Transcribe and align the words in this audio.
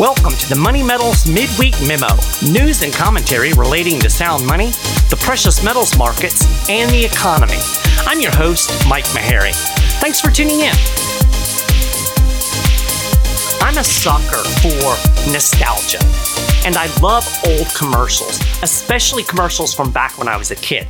Welcome 0.00 0.34
to 0.34 0.48
the 0.48 0.54
Money 0.54 0.84
Metals 0.84 1.26
Midweek 1.26 1.74
Memo 1.84 2.14
news 2.52 2.84
and 2.84 2.92
commentary 2.92 3.52
relating 3.54 3.98
to 3.98 4.08
sound 4.08 4.46
money, 4.46 4.66
the 5.10 5.18
precious 5.20 5.64
metals 5.64 5.98
markets, 5.98 6.46
and 6.70 6.88
the 6.92 7.04
economy. 7.04 7.58
I'm 8.06 8.20
your 8.20 8.30
host, 8.30 8.70
Mike 8.88 9.06
Maharrey. 9.06 9.50
Thanks 9.98 10.20
for 10.20 10.30
tuning 10.30 10.60
in. 10.60 10.72
I'm 13.60 13.76
a 13.76 13.82
sucker 13.82 14.44
for 14.62 15.32
nostalgia, 15.32 15.98
and 16.64 16.76
I 16.76 16.86
love 17.02 17.26
old 17.44 17.66
commercials, 17.74 18.38
especially 18.62 19.24
commercials 19.24 19.74
from 19.74 19.90
back 19.90 20.16
when 20.16 20.28
I 20.28 20.36
was 20.36 20.52
a 20.52 20.56
kid. 20.56 20.86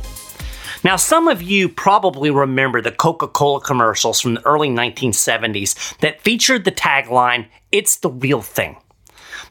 Now, 0.83 0.97
some 0.97 1.27
of 1.27 1.41
you 1.41 1.67
probably 1.67 2.29
remember 2.29 2.79
the 2.79 2.91
Coca 2.91 3.27
Cola 3.27 3.59
commercials 3.59 4.21
from 4.21 4.35
the 4.35 4.45
early 4.45 4.69
1970s 4.69 5.97
that 5.97 6.21
featured 6.21 6.63
the 6.63 6.71
tagline, 6.71 7.47
It's 7.71 7.95
the 7.95 8.11
Real 8.11 8.43
Thing. 8.43 8.77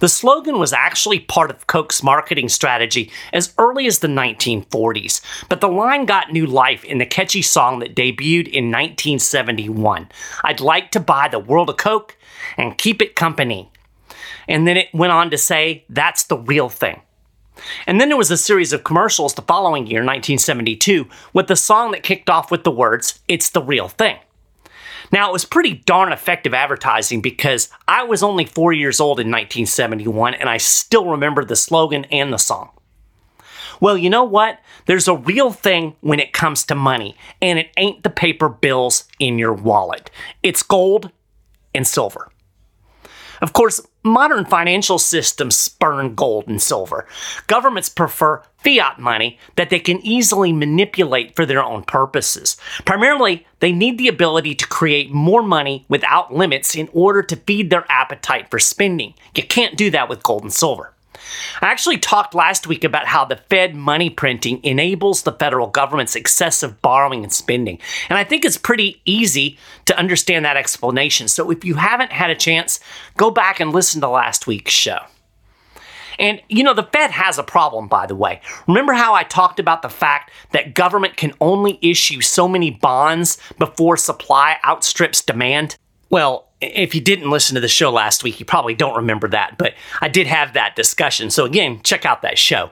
The 0.01 0.09
slogan 0.09 0.59
was 0.59 0.73
actually 0.73 1.21
part 1.21 1.51
of 1.51 1.67
Coke's 1.67 2.03
marketing 2.03 2.49
strategy 2.49 3.11
as 3.33 3.55
early 3.59 3.87
as 3.87 3.99
the 3.99 4.09
1940s, 4.09 5.21
but 5.49 5.61
the 5.61 5.69
line 5.69 6.07
got 6.07 6.33
new 6.33 6.47
life 6.47 6.85
in 6.85 6.99
the 6.99 7.07
catchy 7.07 7.43
song 7.43 7.81
that 7.81 7.95
debuted 7.95 8.49
in 8.49 8.71
1971 8.71 10.09
I'd 10.45 10.61
like 10.61 10.91
to 10.93 11.01
buy 11.01 11.29
the 11.29 11.39
world 11.39 11.71
of 11.71 11.77
Coke 11.77 12.17
and 12.57 12.79
keep 12.79 13.03
it 13.03 13.17
company. 13.17 13.71
And 14.47 14.67
then 14.67 14.77
it 14.77 14.89
went 14.93 15.13
on 15.13 15.31
to 15.31 15.39
say, 15.39 15.85
That's 15.89 16.25
the 16.25 16.39
real 16.39 16.69
thing. 16.69 17.03
And 17.87 18.01
then 18.01 18.09
there 18.09 18.17
was 18.17 18.31
a 18.31 18.37
series 18.37 18.73
of 18.73 18.85
commercials 18.85 19.35
the 19.35 19.43
following 19.43 19.87
year, 19.87 20.01
1972, 20.01 21.09
with 21.33 21.49
the 21.49 21.57
song 21.57 21.91
that 21.91 22.03
kicked 22.03 22.31
off 22.31 22.51
with 22.51 22.65
the 22.65 22.71
words, 22.71 23.21
It's 23.29 23.51
the 23.51 23.63
real 23.63 23.89
thing. 23.89 24.19
Now, 25.11 25.29
it 25.31 25.33
was 25.33 25.45
pretty 25.45 25.75
darn 25.75 26.13
effective 26.13 26.55
advertising 26.55 27.21
because 27.21 27.71
I 27.87 28.05
was 28.05 28.23
only 28.23 28.45
four 28.45 28.73
years 28.73 29.01
old 29.01 29.21
in 29.21 29.29
1971 29.29 30.35
and 30.35 30.49
I 30.49 30.59
still 30.59 31.07
remember 31.07 31.45
the 31.45 31.57
slogan 31.57 32.05
and 32.07 32.33
the 32.33 32.39
song. 32.39 32.71
Well, 33.81 33.97
you 33.97 34.11
know 34.11 34.25
what? 34.25 34.59
There's 34.87 35.09
a 35.09 35.15
real 35.15 35.53
thing 35.53 35.95
when 36.01 36.21
it 36.21 36.33
comes 36.33 36.65
to 36.67 36.75
money, 36.75 37.17
and 37.41 37.59
it 37.59 37.71
ain't 37.77 38.03
the 38.03 38.11
paper 38.11 38.49
bills 38.49 39.05
in 39.19 39.39
your 39.39 39.53
wallet. 39.53 40.11
It's 40.43 40.63
gold 40.63 41.13
and 41.75 41.87
silver. 41.87 42.31
Of 43.41 43.53
course, 43.53 43.81
modern 44.09 44.45
financial 44.45 44.99
systems 44.99 45.57
spurn 45.57 46.15
gold 46.15 46.49
and 46.49 46.61
silver. 46.61 47.07
Governments 47.47 47.89
prefer 47.89 48.43
fiat 48.59 48.99
money 48.99 49.39
that 49.57 49.71
they 49.71 49.79
can 49.79 50.05
easily 50.05 50.53
manipulate 50.53 51.37
for 51.37 51.47
their 51.47 51.63
own 51.63 51.85
purposes. 51.85 52.57
Primarily, 52.85 53.47
they 53.61 53.73
need 53.73 53.99
the 53.99 54.09
ability 54.09 54.55
to 54.57 54.67
create 54.67 55.13
more 55.13 55.43
money 55.43 55.87
without 55.89 56.35
limits 56.35 56.75
in 56.75 56.89
order 56.93 57.23
to 57.23 57.37
feed 57.37 57.71
their 57.71 57.85
appetite 57.91 58.51
for 58.51 58.59
spending. 58.59 59.15
You 59.35 59.45
can't 59.45 59.77
do 59.77 59.91
that 59.91 60.09
with 60.09 60.23
gold 60.23 60.43
and 60.43 60.53
silver. 60.53 60.93
I 61.61 61.67
actually 61.67 61.99
talked 61.99 62.35
last 62.35 62.67
week 62.67 62.85
about 62.85 63.07
how 63.07 63.25
the 63.25 63.37
Fed 63.49 63.75
money 63.75 64.11
printing 64.11 64.63
enables 64.65 65.23
the 65.23 65.33
federal 65.33 65.69
government's 65.69 66.17
excessive 66.17 66.81
borrowing 66.83 67.23
and 67.25 67.33
spending. 67.33 67.79
And 68.09 68.19
I 68.19 68.25
think 68.25 68.45
it's 68.45 68.57
pretty 68.57 69.01
easy 69.05 69.59
to 69.87 69.99
understand 69.99 70.45
that 70.45 70.57
explanation. 70.57 71.29
So 71.29 71.51
if 71.51 71.65
you 71.65 71.75
haven't 71.75 72.13
had 72.13 72.31
a 72.31 72.35
chance, 72.35 72.81
go 73.17 73.31
back 73.31 73.61
and 73.61 73.73
listen 73.73 74.01
to 74.01 74.09
last 74.09 74.47
week's 74.47 74.73
show. 74.73 74.99
And 76.19 76.43
you 76.49 76.65
know, 76.65 76.75
the 76.75 76.89
Fed 76.93 77.11
has 77.13 77.39
a 77.39 77.45
problem, 77.45 77.89
by 77.89 78.07
the 78.07 78.17
way. 78.17 78.41
Remember 78.67 78.93
how 78.93 79.15
I 79.15 79.23
talked 79.23 79.61
about 79.61 79.83
the 79.83 79.89
fact 79.89 80.31
that 80.53 80.75
government 80.75 81.17
can 81.17 81.33
only 81.41 81.79
issue 81.81 82.21
so 82.21 82.49
many 82.49 82.71
bonds 82.71 83.39
before 83.59 83.97
supply 83.97 84.57
outstrips 84.65 85.23
demand? 85.23 85.77
Well, 86.11 86.48
if 86.61 86.95
you 86.95 87.01
didn't 87.01 87.31
listen 87.31 87.55
to 87.55 87.61
the 87.61 87.69
show 87.69 87.91
last 87.91 88.25
week, 88.25 88.41
you 88.41 88.47
probably 88.47 88.75
don't 88.75 88.97
remember 88.97 89.29
that, 89.29 89.59
but 89.59 89.75
I 90.01 90.09
did 90.09 90.27
have 90.27 90.55
that 90.55 90.77
discussion. 90.77 91.31
So, 91.31 91.45
again, 91.45 91.81
check 91.83 92.05
out 92.05 92.23
that 92.23 92.39
show. 92.39 92.71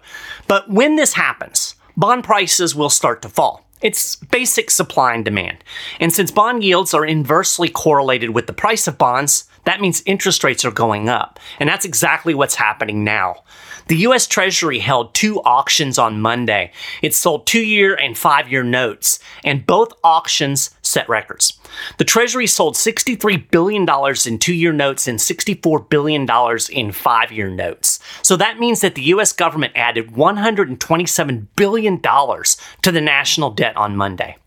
But 0.48 0.69
when 0.70 0.97
this 0.97 1.12
happens, 1.12 1.76
bond 1.96 2.25
prices 2.25 2.75
will 2.75 2.91
start 2.91 3.22
to 3.22 3.28
fall. 3.28 3.66
It's 3.82 4.16
basic 4.16 4.70
supply 4.70 5.14
and 5.14 5.25
demand. 5.25 5.62
And 6.00 6.12
since 6.12 6.30
bond 6.30 6.64
yields 6.64 6.94
are 6.94 7.04
inversely 7.04 7.69
correlated 7.69 8.30
with 8.30 8.46
the 8.46 8.52
price 8.52 8.88
of 8.88 8.98
bonds, 8.98 9.44
that 9.64 9.80
means 9.80 10.02
interest 10.06 10.42
rates 10.42 10.64
are 10.64 10.70
going 10.70 11.08
up. 11.08 11.38
And 11.60 11.69
that's 11.69 11.84
exactly 11.84 12.34
what's 12.34 12.54
happening 12.54 13.04
now. 13.04 13.42
The 13.88 13.98
US 13.98 14.26
Treasury 14.26 14.78
held 14.78 15.14
two 15.14 15.41
auctions 15.42 15.98
on 15.98 16.20
Monday. 16.20 16.72
It 17.02 17.14
sold 17.14 17.46
two 17.46 17.60
year 17.60 17.94
and 17.94 18.16
five 18.16 18.48
year 18.50 18.64
notes, 18.64 19.19
and 19.44 19.66
both 19.66 19.92
auctions 20.02 20.70
set 20.96 21.08
records. 21.10 21.58
The 21.98 22.06
Treasury 22.06 22.46
sold 22.46 22.74
$63 22.74 23.50
billion 23.50 23.86
in 24.26 24.38
two 24.38 24.54
year 24.54 24.72
notes 24.72 25.06
and 25.06 25.18
$64 25.18 25.90
billion 25.90 26.26
in 26.72 26.92
five 26.92 27.30
year 27.30 27.50
notes. 27.50 27.98
So 28.22 28.34
that 28.38 28.58
means 28.58 28.80
that 28.80 28.94
the 28.94 29.02
US 29.14 29.34
government 29.34 29.74
added 29.76 30.12
$127 30.12 31.46
billion 31.54 32.00
to 32.00 32.92
the 32.92 33.00
national 33.02 33.50
debt 33.50 33.76
on 33.76 33.94
Monday. 33.94 34.38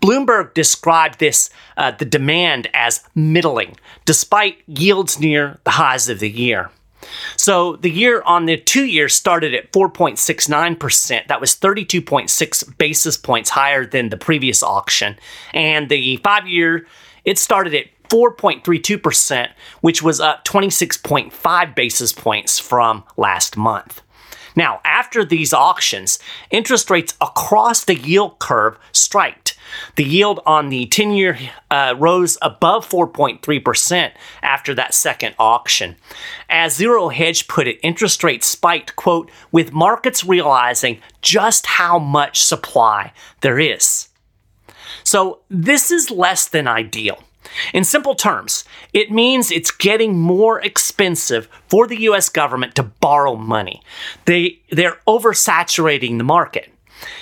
Bloomberg 0.00 0.54
described 0.54 1.18
this, 1.18 1.50
uh, 1.76 1.90
the 1.90 2.04
demand, 2.04 2.68
as 2.72 3.02
middling, 3.16 3.76
despite 4.04 4.62
yields 4.68 5.18
near 5.18 5.58
the 5.64 5.72
highs 5.72 6.08
of 6.08 6.20
the 6.20 6.30
year. 6.30 6.70
So 7.36 7.76
the 7.76 7.90
year 7.90 8.22
on 8.22 8.46
the 8.46 8.56
two 8.56 8.84
years 8.84 9.14
started 9.14 9.54
at 9.54 9.72
4.69%. 9.72 11.26
That 11.28 11.40
was 11.40 11.54
32.6 11.56 12.78
basis 12.78 13.16
points 13.16 13.50
higher 13.50 13.84
than 13.84 14.08
the 14.08 14.16
previous 14.16 14.62
auction. 14.62 15.16
And 15.52 15.88
the 15.88 16.16
five 16.18 16.46
year, 16.46 16.86
it 17.24 17.38
started 17.38 17.74
at 17.74 17.86
4.32%, 18.08 19.50
which 19.80 20.02
was 20.02 20.20
up 20.20 20.44
26.5 20.44 21.74
basis 21.74 22.12
points 22.12 22.58
from 22.58 23.04
last 23.16 23.56
month. 23.56 24.02
Now, 24.56 24.80
after 24.84 25.24
these 25.24 25.52
auctions, 25.52 26.18
interest 26.50 26.90
rates 26.90 27.14
across 27.20 27.84
the 27.84 27.96
yield 27.96 28.38
curve 28.38 28.78
striked. 28.92 29.43
The 29.96 30.04
yield 30.04 30.40
on 30.46 30.68
the 30.68 30.86
10 30.86 31.12
year 31.12 31.38
uh, 31.70 31.94
rose 31.98 32.38
above 32.42 32.88
4.3% 32.88 34.12
after 34.42 34.74
that 34.74 34.94
second 34.94 35.34
auction. 35.38 35.96
As 36.48 36.74
Zero 36.74 37.08
Hedge 37.08 37.48
put 37.48 37.66
it, 37.66 37.78
interest 37.82 38.24
rates 38.24 38.46
spiked, 38.46 38.96
quote, 38.96 39.30
with 39.52 39.72
markets 39.72 40.24
realizing 40.24 41.00
just 41.22 41.66
how 41.66 41.98
much 41.98 42.42
supply 42.42 43.12
there 43.40 43.58
is. 43.58 44.08
So, 45.02 45.40
this 45.50 45.90
is 45.90 46.10
less 46.10 46.48
than 46.48 46.66
ideal. 46.66 47.18
In 47.72 47.84
simple 47.84 48.14
terms, 48.14 48.64
it 48.92 49.10
means 49.10 49.50
it's 49.50 49.70
getting 49.70 50.18
more 50.18 50.60
expensive 50.60 51.48
for 51.68 51.86
the 51.86 52.00
US 52.02 52.28
government 52.28 52.74
to 52.76 52.82
borrow 52.82 53.36
money. 53.36 53.82
They, 54.24 54.60
they're 54.70 54.98
oversaturating 55.06 56.18
the 56.18 56.24
market. 56.24 56.73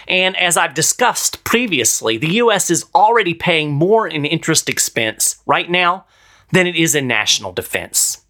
And 0.09 0.37
as 0.37 0.56
I've 0.56 0.75
discussed 0.75 1.44
previously, 1.44 2.16
the 2.16 2.34
US 2.34 2.70
is 2.70 2.87
already 2.94 3.34
paying 3.34 3.72
more 3.72 4.06
in 4.06 4.25
interest 4.25 4.69
expense 4.69 5.37
right 5.47 5.70
now 5.70 6.04
than 6.53 6.66
it 6.66 6.76
is 6.76 6.94
in 6.94 7.06
national 7.06 7.53
defense. 7.53 8.22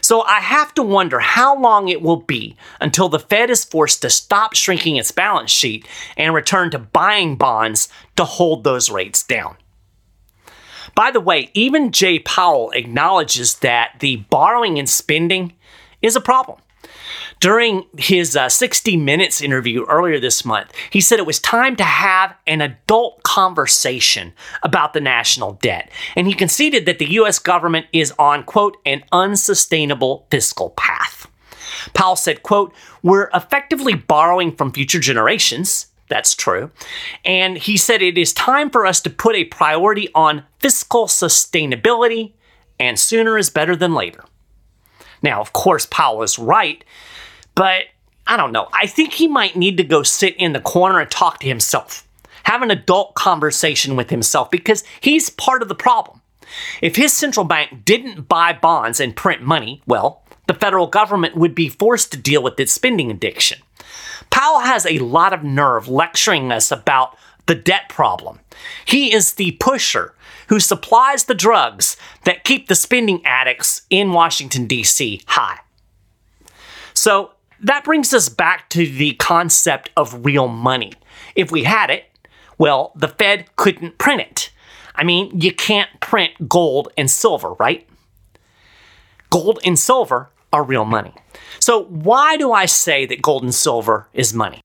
So 0.00 0.22
I 0.22 0.40
have 0.40 0.74
to 0.74 0.82
wonder 0.82 1.18
how 1.18 1.58
long 1.58 1.88
it 1.88 2.02
will 2.02 2.20
be 2.20 2.56
until 2.80 3.08
the 3.08 3.18
Fed 3.18 3.50
is 3.50 3.64
forced 3.64 4.02
to 4.02 4.10
stop 4.10 4.54
shrinking 4.54 4.96
its 4.96 5.10
balance 5.10 5.50
sheet 5.50 5.86
and 6.16 6.34
return 6.34 6.70
to 6.70 6.78
buying 6.78 7.36
bonds 7.36 7.88
to 8.16 8.24
hold 8.24 8.64
those 8.64 8.90
rates 8.90 9.22
down. 9.22 9.56
By 10.94 11.10
the 11.10 11.20
way, 11.20 11.50
even 11.54 11.92
Jay 11.92 12.18
Powell 12.18 12.70
acknowledges 12.72 13.56
that 13.56 14.00
the 14.00 14.16
borrowing 14.16 14.78
and 14.78 14.88
spending 14.88 15.52
is 16.02 16.16
a 16.16 16.20
problem. 16.20 16.58
During 17.40 17.84
his 17.96 18.36
uh, 18.36 18.48
60 18.48 18.96
Minutes 18.96 19.40
interview 19.40 19.84
earlier 19.86 20.18
this 20.18 20.44
month, 20.44 20.72
he 20.90 21.00
said 21.00 21.18
it 21.18 21.26
was 21.26 21.38
time 21.38 21.76
to 21.76 21.84
have 21.84 22.34
an 22.46 22.60
adult 22.60 23.22
conversation 23.22 24.32
about 24.62 24.92
the 24.92 25.00
national 25.00 25.52
debt. 25.54 25.90
And 26.16 26.26
he 26.26 26.34
conceded 26.34 26.86
that 26.86 26.98
the 26.98 27.10
U.S. 27.12 27.38
government 27.38 27.86
is 27.92 28.12
on, 28.18 28.44
quote, 28.44 28.76
an 28.84 29.04
unsustainable 29.12 30.26
fiscal 30.30 30.70
path. 30.70 31.28
Powell 31.94 32.16
said, 32.16 32.42
quote, 32.42 32.74
we're 33.02 33.30
effectively 33.34 33.94
borrowing 33.94 34.54
from 34.54 34.72
future 34.72 35.00
generations. 35.00 35.86
That's 36.08 36.34
true. 36.34 36.70
And 37.24 37.58
he 37.58 37.76
said 37.76 38.02
it 38.02 38.18
is 38.18 38.32
time 38.32 38.70
for 38.70 38.86
us 38.86 39.00
to 39.02 39.10
put 39.10 39.36
a 39.36 39.44
priority 39.44 40.08
on 40.14 40.44
fiscal 40.58 41.06
sustainability, 41.06 42.32
and 42.80 42.98
sooner 42.98 43.36
is 43.36 43.50
better 43.50 43.76
than 43.76 43.94
later. 43.94 44.24
Now, 45.22 45.40
of 45.40 45.52
course, 45.52 45.86
Powell 45.86 46.22
is 46.22 46.38
right, 46.38 46.82
but 47.54 47.84
I 48.26 48.36
don't 48.36 48.52
know. 48.52 48.68
I 48.72 48.86
think 48.86 49.14
he 49.14 49.26
might 49.26 49.56
need 49.56 49.76
to 49.78 49.84
go 49.84 50.02
sit 50.02 50.36
in 50.36 50.52
the 50.52 50.60
corner 50.60 51.00
and 51.00 51.10
talk 51.10 51.40
to 51.40 51.48
himself, 51.48 52.06
have 52.44 52.62
an 52.62 52.70
adult 52.70 53.14
conversation 53.14 53.96
with 53.96 54.10
himself, 54.10 54.50
because 54.50 54.84
he's 55.00 55.30
part 55.30 55.62
of 55.62 55.68
the 55.68 55.74
problem. 55.74 56.20
If 56.80 56.96
his 56.96 57.12
central 57.12 57.44
bank 57.44 57.84
didn't 57.84 58.28
buy 58.28 58.52
bonds 58.52 59.00
and 59.00 59.16
print 59.16 59.42
money, 59.42 59.82
well, 59.86 60.22
the 60.46 60.54
federal 60.54 60.86
government 60.86 61.36
would 61.36 61.54
be 61.54 61.68
forced 61.68 62.10
to 62.12 62.18
deal 62.18 62.42
with 62.42 62.58
its 62.58 62.72
spending 62.72 63.10
addiction. 63.10 63.58
Powell 64.30 64.60
has 64.60 64.86
a 64.86 64.98
lot 64.98 65.32
of 65.32 65.44
nerve 65.44 65.88
lecturing 65.88 66.52
us 66.52 66.70
about 66.70 67.16
the 67.46 67.54
debt 67.54 67.88
problem. 67.88 68.40
He 68.84 69.12
is 69.12 69.34
the 69.34 69.52
pusher 69.52 70.14
who 70.48 70.60
supplies 70.60 71.24
the 71.24 71.34
drugs 71.34 71.96
that 72.24 72.44
keep 72.44 72.68
the 72.68 72.74
spending 72.74 73.24
addicts 73.24 73.82
in 73.90 74.12
Washington, 74.12 74.66
D.C. 74.66 75.22
high. 75.26 75.60
So 76.94 77.32
that 77.60 77.84
brings 77.84 78.12
us 78.12 78.28
back 78.28 78.68
to 78.70 78.86
the 78.86 79.14
concept 79.14 79.90
of 79.96 80.24
real 80.24 80.48
money. 80.48 80.92
If 81.34 81.50
we 81.50 81.64
had 81.64 81.90
it, 81.90 82.04
well, 82.56 82.92
the 82.96 83.08
Fed 83.08 83.54
couldn't 83.56 83.98
print 83.98 84.20
it. 84.20 84.50
I 84.94 85.04
mean, 85.04 85.40
you 85.40 85.52
can't 85.52 86.00
print 86.00 86.48
gold 86.48 86.88
and 86.96 87.10
silver, 87.10 87.52
right? 87.54 87.88
Gold 89.30 89.60
and 89.64 89.78
silver 89.78 90.30
are 90.52 90.64
real 90.64 90.84
money. 90.84 91.14
So, 91.60 91.84
why 91.84 92.36
do 92.36 92.52
I 92.52 92.66
say 92.66 93.06
that 93.06 93.22
gold 93.22 93.42
and 93.42 93.54
silver 93.54 94.08
is 94.12 94.34
money? 94.34 94.60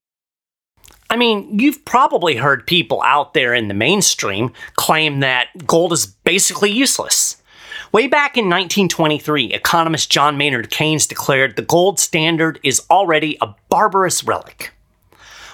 I 1.10 1.16
mean, 1.16 1.58
you've 1.58 1.84
probably 1.84 2.36
heard 2.36 2.66
people 2.66 3.02
out 3.02 3.34
there 3.34 3.54
in 3.54 3.68
the 3.68 3.74
mainstream 3.74 4.52
claim 4.74 5.20
that 5.20 5.48
gold 5.66 5.92
is 5.92 6.06
basically 6.06 6.70
useless. 6.70 7.36
Way 7.92 8.08
back 8.08 8.36
in 8.36 8.46
1923, 8.46 9.52
economist 9.52 10.10
John 10.10 10.36
Maynard 10.36 10.70
Keynes 10.70 11.06
declared 11.06 11.54
the 11.54 11.62
gold 11.62 12.00
standard 12.00 12.58
is 12.64 12.82
already 12.90 13.38
a 13.40 13.54
barbarous 13.68 14.24
relic. 14.24 14.72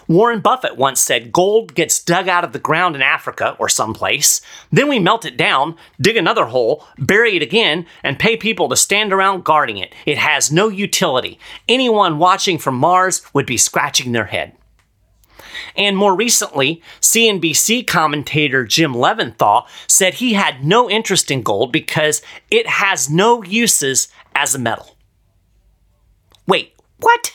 Warren 0.09 0.41
Buffett 0.41 0.77
once 0.77 1.01
said 1.01 1.33
gold 1.33 1.75
gets 1.75 2.03
dug 2.03 2.27
out 2.27 2.43
of 2.43 2.53
the 2.53 2.59
ground 2.59 2.97
in 2.97 3.03
Africa 3.03 3.55
or 3.61 3.69
someplace, 3.69 4.41
then 4.73 4.89
we 4.89 4.99
melt 4.99 5.25
it 5.25 5.37
down, 5.37 5.77
dig 6.01 6.17
another 6.17 6.47
hole, 6.47 6.85
bury 6.99 7.37
it 7.37 7.43
again, 7.43 7.87
and 8.03 8.19
pay 8.19 8.37
people 8.37 8.69
to 8.71 8.77
stand 8.77 9.13
around 9.13 9.45
guarding 9.45 9.77
it. 9.77 9.95
It 10.07 10.19
has 10.19 10.51
no 10.51 10.69
utility. 10.69 11.39
Anyone 11.69 12.19
watching 12.19 12.59
from 12.59 12.75
Mars 12.75 13.23
would 13.35 13.47
be 13.47 13.57
scratching 13.57 14.11
their 14.11 14.25
head. 14.25 14.57
And 15.77 15.97
more 15.97 16.15
recently, 16.15 16.83
CNBC 17.01 17.87
commentator 17.87 18.65
Jim 18.65 18.95
Lebenthal 18.95 19.67
said 19.87 20.15
he 20.15 20.35
had 20.35 20.65
no 20.65 20.91
interest 20.91 21.31
in 21.31 21.43
gold 21.43 21.73
because 21.73 22.23
it 22.51 22.67
has 22.67 23.11
no 23.11 23.43
uses 23.43 24.09
as 24.35 24.55
a 24.55 24.59
metal. 24.59 24.97
Wait, 26.47 26.75
what? 26.99 27.33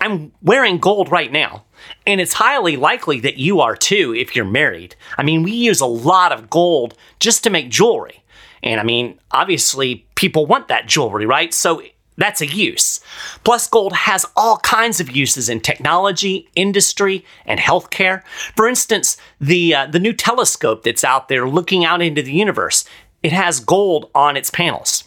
I'm 0.00 0.32
wearing 0.42 0.78
gold 0.78 1.10
right 1.10 1.32
now, 1.32 1.64
and 2.06 2.20
it's 2.20 2.34
highly 2.34 2.76
likely 2.76 3.20
that 3.20 3.38
you 3.38 3.60
are 3.60 3.74
too 3.74 4.14
if 4.14 4.36
you're 4.36 4.44
married. 4.44 4.96
I 5.16 5.22
mean, 5.22 5.42
we 5.42 5.52
use 5.52 5.80
a 5.80 5.86
lot 5.86 6.30
of 6.30 6.50
gold 6.50 6.94
just 7.20 7.42
to 7.44 7.50
make 7.50 7.70
jewelry. 7.70 8.22
And 8.62 8.80
I 8.80 8.84
mean, 8.84 9.18
obviously, 9.30 10.06
people 10.14 10.46
want 10.46 10.68
that 10.68 10.86
jewelry, 10.86 11.26
right? 11.26 11.54
So 11.54 11.82
that's 12.16 12.40
a 12.40 12.46
use. 12.46 13.00
Plus, 13.42 13.66
gold 13.66 13.92
has 13.92 14.24
all 14.36 14.58
kinds 14.58 15.00
of 15.00 15.14
uses 15.14 15.48
in 15.48 15.60
technology, 15.60 16.48
industry, 16.54 17.24
and 17.44 17.58
healthcare. 17.58 18.22
For 18.56 18.68
instance, 18.68 19.16
the 19.40 19.74
uh, 19.74 19.86
the 19.86 19.98
new 19.98 20.12
telescope 20.12 20.84
that's 20.84 21.04
out 21.04 21.28
there 21.28 21.48
looking 21.48 21.84
out 21.84 22.02
into 22.02 22.22
the 22.22 22.32
universe, 22.32 22.84
it 23.22 23.32
has 23.32 23.60
gold 23.60 24.10
on 24.14 24.36
its 24.36 24.50
panels. 24.50 25.04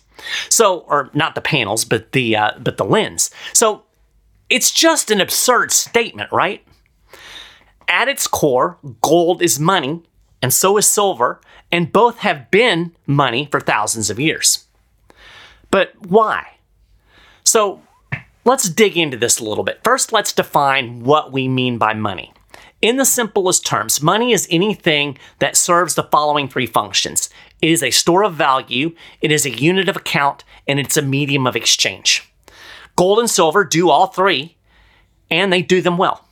So, 0.50 0.80
or 0.82 1.10
not 1.14 1.36
the 1.36 1.42
panels, 1.42 1.86
but 1.86 2.12
the 2.12 2.36
uh, 2.36 2.52
but 2.60 2.78
the 2.78 2.86
lens. 2.86 3.32
So 3.54 3.84
it's 4.50 4.72
just 4.72 5.12
an 5.12 5.22
absurd 5.22 5.72
statement, 5.72 6.32
right? 6.32 6.66
At 7.88 8.10
its 8.10 8.28
core, 8.28 8.78
gold 9.02 9.42
is 9.42 9.60
money, 9.60 10.04
and 10.42 10.54
so 10.54 10.76
is 10.78 10.88
silver, 10.88 11.40
and 11.72 11.92
both 11.94 12.20
have 12.20 12.52
been 12.52 12.94
money 13.06 13.48
for 13.50 13.62
thousands 13.62 14.10
of 14.10 14.20
years. 14.20 14.66
But 15.72 15.94
why? 16.06 16.57
So 17.48 17.82
let's 18.44 18.68
dig 18.68 18.98
into 18.98 19.16
this 19.16 19.40
a 19.40 19.46
little 19.46 19.64
bit. 19.64 19.80
First, 19.82 20.12
let's 20.12 20.34
define 20.34 21.06
what 21.06 21.32
we 21.32 21.48
mean 21.48 21.78
by 21.78 21.94
money. 21.94 22.34
In 22.82 22.98
the 22.98 23.06
simplest 23.06 23.66
terms, 23.66 24.04
money 24.04 24.34
is 24.34 24.50
anything 24.52 25.18
that 25.40 25.56
serves 25.56 25.96
the 25.96 26.04
following 26.04 26.50
three 26.50 26.66
functions 26.66 27.30
it 27.62 27.72
is 27.72 27.82
a 27.82 27.90
store 27.90 28.24
of 28.24 28.36
value, 28.36 28.94
it 29.22 29.32
is 29.32 29.46
a 29.46 29.50
unit 29.50 29.88
of 29.88 29.96
account, 29.96 30.44
and 30.68 30.78
it's 30.78 30.98
a 30.98 31.02
medium 31.02 31.48
of 31.48 31.56
exchange. 31.56 32.30
Gold 32.98 33.18
and 33.18 33.30
silver 33.30 33.64
do 33.64 33.90
all 33.90 34.08
three, 34.08 34.58
and 35.32 35.52
they 35.52 35.62
do 35.62 35.82
them 35.82 35.98
well. 35.98 36.28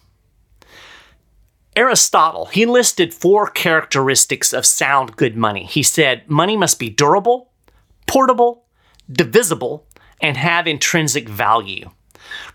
Aristotle, 1.78 2.46
he 2.48 2.66
listed 2.66 3.14
four 3.14 3.50
characteristics 3.50 4.54
of 4.54 4.66
sound 4.66 5.16
good 5.16 5.36
money. 5.36 5.64
He 5.64 5.82
said 5.82 6.30
money 6.30 6.58
must 6.58 6.78
be 6.78 6.90
durable, 6.90 7.50
portable, 8.06 8.66
divisible, 9.12 9.88
and 10.22 10.38
have 10.38 10.68
intrinsic 10.68 11.28
value. 11.30 11.90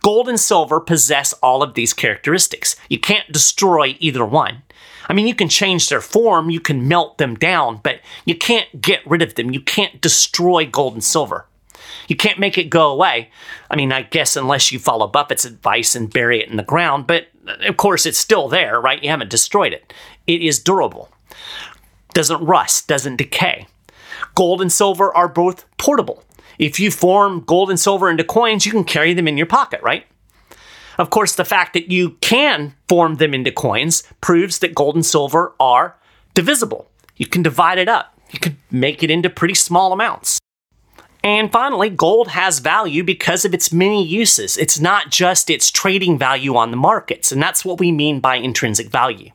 Gold 0.02 0.28
and 0.28 0.40
silver 0.40 0.80
possess 0.80 1.32
all 1.34 1.62
of 1.62 1.74
these 1.74 1.92
characteristics. 1.92 2.76
You 2.88 2.98
can't 2.98 3.30
destroy 3.32 3.96
either 4.00 4.24
one. 4.24 4.62
I 5.08 5.12
mean, 5.12 5.26
you 5.26 5.34
can 5.34 5.48
change 5.48 5.88
their 5.88 6.00
form, 6.00 6.50
you 6.50 6.60
can 6.60 6.86
melt 6.86 7.18
them 7.18 7.34
down, 7.34 7.80
but 7.82 8.00
you 8.24 8.36
can't 8.36 8.80
get 8.80 9.06
rid 9.06 9.22
of 9.22 9.34
them. 9.34 9.50
You 9.50 9.60
can't 9.60 10.00
destroy 10.00 10.66
gold 10.66 10.94
and 10.94 11.02
silver. 11.02 11.46
You 12.06 12.16
can't 12.16 12.38
make 12.38 12.58
it 12.58 12.70
go 12.70 12.90
away. 12.90 13.30
I 13.70 13.76
mean, 13.76 13.92
I 13.92 14.02
guess 14.02 14.36
unless 14.36 14.70
you 14.72 14.78
follow 14.78 15.06
Buffett's 15.06 15.44
advice 15.44 15.94
and 15.94 16.12
bury 16.12 16.40
it 16.40 16.48
in 16.48 16.56
the 16.56 16.62
ground, 16.62 17.06
but 17.06 17.28
uh, 17.46 17.54
of 17.66 17.76
course 17.76 18.06
it's 18.06 18.18
still 18.18 18.48
there, 18.48 18.80
right? 18.80 19.02
You 19.02 19.10
haven't 19.10 19.30
destroyed 19.30 19.72
it. 19.72 19.92
It 20.26 20.42
is 20.42 20.58
durable, 20.58 21.10
doesn't 22.14 22.44
rust, 22.44 22.86
doesn't 22.86 23.16
decay. 23.16 23.66
Gold 24.34 24.60
and 24.60 24.72
silver 24.72 25.14
are 25.14 25.28
both 25.28 25.64
portable. 25.76 26.22
If 26.60 26.78
you 26.78 26.90
form 26.90 27.40
gold 27.40 27.70
and 27.70 27.80
silver 27.80 28.10
into 28.10 28.22
coins, 28.22 28.66
you 28.66 28.70
can 28.70 28.84
carry 28.84 29.14
them 29.14 29.26
in 29.26 29.38
your 29.38 29.46
pocket, 29.46 29.80
right? 29.82 30.06
Of 30.98 31.08
course, 31.08 31.34
the 31.34 31.44
fact 31.46 31.72
that 31.72 31.90
you 31.90 32.10
can 32.20 32.74
form 32.86 33.14
them 33.14 33.32
into 33.32 33.50
coins 33.50 34.02
proves 34.20 34.58
that 34.58 34.74
gold 34.74 34.94
and 34.94 35.04
silver 35.04 35.54
are 35.58 35.96
divisible. 36.34 36.90
You 37.16 37.24
can 37.24 37.42
divide 37.42 37.78
it 37.78 37.88
up. 37.88 38.14
You 38.30 38.38
can 38.38 38.58
make 38.70 39.02
it 39.02 39.10
into 39.10 39.30
pretty 39.30 39.54
small 39.54 39.94
amounts. 39.94 40.38
And 41.24 41.50
finally, 41.50 41.88
gold 41.88 42.28
has 42.28 42.58
value 42.58 43.04
because 43.04 43.46
of 43.46 43.54
its 43.54 43.72
many 43.72 44.06
uses. 44.06 44.58
It's 44.58 44.78
not 44.78 45.10
just 45.10 45.48
its 45.48 45.70
trading 45.70 46.18
value 46.18 46.56
on 46.56 46.70
the 46.70 46.76
markets, 46.76 47.32
and 47.32 47.42
that's 47.42 47.64
what 47.64 47.80
we 47.80 47.90
mean 47.90 48.20
by 48.20 48.36
intrinsic 48.36 48.88
value. 48.88 49.30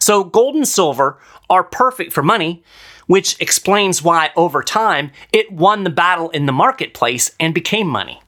So, 0.00 0.24
gold 0.24 0.56
and 0.56 0.66
silver 0.66 1.20
are 1.48 1.62
perfect 1.62 2.12
for 2.12 2.22
money, 2.22 2.64
which 3.08 3.40
explains 3.40 4.00
why 4.04 4.30
over 4.36 4.62
time 4.62 5.10
it 5.32 5.50
won 5.50 5.82
the 5.82 5.90
battle 5.90 6.30
in 6.30 6.46
the 6.46 6.52
marketplace 6.52 7.32
and 7.40 7.52
became 7.52 7.88
money. 7.88 8.20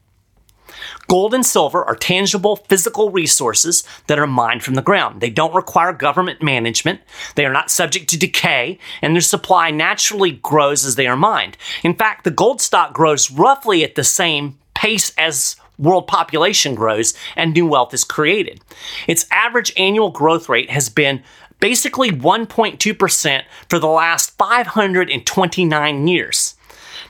Gold 1.09 1.35
and 1.35 1.45
silver 1.45 1.85
are 1.85 1.97
tangible 1.97 2.57
physical 2.57 3.11
resources 3.11 3.85
that 4.07 4.19
are 4.19 4.27
mined 4.27 4.63
from 4.63 4.75
the 4.75 4.83
ground. 4.83 5.21
They 5.21 5.31
don't 5.31 5.55
require 5.55 5.93
government 5.93 6.43
management, 6.43 7.01
they 7.35 7.45
are 7.45 7.53
not 7.53 7.71
subject 7.71 8.09
to 8.11 8.19
decay, 8.19 8.79
and 9.03 9.15
their 9.15 9.21
supply 9.21 9.71
naturally 9.71 10.33
grows 10.33 10.85
as 10.85 10.95
they 10.95 11.07
are 11.07 11.17
mined. 11.17 11.57
In 11.83 11.95
fact, 11.95 12.25
the 12.25 12.31
gold 12.31 12.61
stock 12.61 12.93
grows 12.93 13.31
roughly 13.31 13.85
at 13.85 13.95
the 13.95 14.05
same 14.05 14.59
pace 14.75 15.13
as 15.19 15.57
world 15.81 16.07
population 16.07 16.75
grows 16.75 17.15
and 17.37 17.53
new 17.53 17.67
wealth 17.67 17.95
is 17.95 18.05
created. 18.05 18.61
Its 19.09 19.27
average 19.31 19.73
annual 19.77 20.11
growth 20.11 20.49
rate 20.49 20.71
has 20.71 20.89
been 20.89 21.23
basically 21.59 22.11
1.2% 22.11 23.43
for 23.69 23.79
the 23.79 23.87
last 23.87 24.37
529 24.39 26.09
years. 26.09 26.55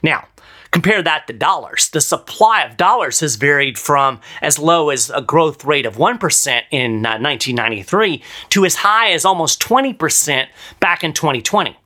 Now, 0.03 0.27
Compare 0.73 1.03
that 1.03 1.27
to 1.27 1.33
dollars. 1.33 1.89
The 1.89 2.01
supply 2.01 2.63
of 2.63 2.77
dollars 2.77 3.21
has 3.21 3.37
varied 3.37 3.77
from 3.77 4.21
as 4.41 4.59
low 4.59 4.91
as 4.91 5.11
a 5.11 5.21
growth 5.21 5.65
rate 5.65 5.85
of 5.85 5.97
1% 5.97 6.63
in 6.71 7.05
uh, 7.05 7.19
1993 7.19 8.23
to 8.51 8.65
as 8.65 8.77
high 8.77 9.11
as 9.11 9.25
almost 9.25 9.61
20% 9.61 10.47
back 10.79 11.03
in 11.03 11.13
2020. 11.13 11.77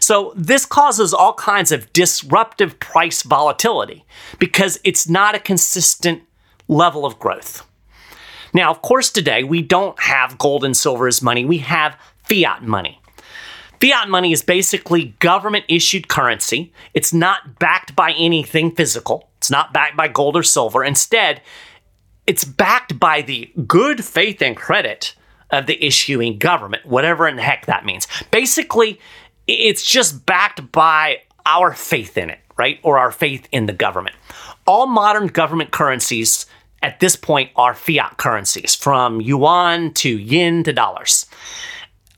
So, 0.00 0.32
this 0.34 0.66
causes 0.66 1.14
all 1.14 1.34
kinds 1.34 1.70
of 1.70 1.92
disruptive 1.92 2.80
price 2.80 3.22
volatility 3.22 4.04
because 4.38 4.80
it's 4.84 5.08
not 5.08 5.34
a 5.34 5.38
consistent 5.38 6.22
level 6.70 7.04
of 7.04 7.18
growth. 7.18 7.66
Now, 8.54 8.70
of 8.70 8.80
course, 8.80 9.10
today 9.10 9.44
we 9.44 9.60
don't 9.60 9.98
have 10.00 10.38
gold 10.38 10.64
and 10.64 10.76
silver 10.76 11.06
as 11.06 11.20
money, 11.20 11.44
we 11.44 11.58
have 11.58 11.98
fiat 12.24 12.62
money. 12.62 13.00
Fiat 13.80 14.08
money 14.08 14.32
is 14.32 14.42
basically 14.42 15.16
government 15.20 15.64
issued 15.68 16.08
currency. 16.08 16.72
It's 16.92 17.12
not 17.12 17.58
backed 17.58 17.96
by 17.96 18.12
anything 18.12 18.74
physical, 18.74 19.28
it's 19.38 19.50
not 19.50 19.72
backed 19.72 19.96
by 19.96 20.08
gold 20.08 20.36
or 20.36 20.42
silver. 20.42 20.84
Instead, 20.84 21.42
it's 22.26 22.44
backed 22.44 22.98
by 23.00 23.22
the 23.22 23.50
good 23.66 24.04
faith 24.04 24.40
and 24.40 24.56
credit 24.56 25.14
of 25.50 25.66
the 25.66 25.84
issuing 25.84 26.38
government, 26.38 26.86
whatever 26.86 27.26
in 27.26 27.36
the 27.36 27.42
heck 27.42 27.66
that 27.66 27.84
means. 27.84 28.06
Basically, 28.30 29.00
it's 29.48 29.84
just 29.84 30.24
backed 30.24 30.70
by 30.70 31.22
our 31.44 31.72
faith 31.72 32.16
in 32.16 32.30
it, 32.30 32.38
right? 32.56 32.78
Or 32.84 32.98
our 32.98 33.10
faith 33.10 33.48
in 33.50 33.66
the 33.66 33.72
government. 33.72 34.14
All 34.66 34.86
modern 34.86 35.26
government 35.26 35.72
currencies 35.72 36.46
at 36.82 37.00
this 37.00 37.16
point 37.16 37.50
are 37.56 37.74
fiat 37.74 38.16
currencies, 38.16 38.74
from 38.74 39.20
yuan 39.20 39.92
to 39.94 40.08
yen 40.08 40.62
to 40.64 40.72
dollars. 40.72 41.26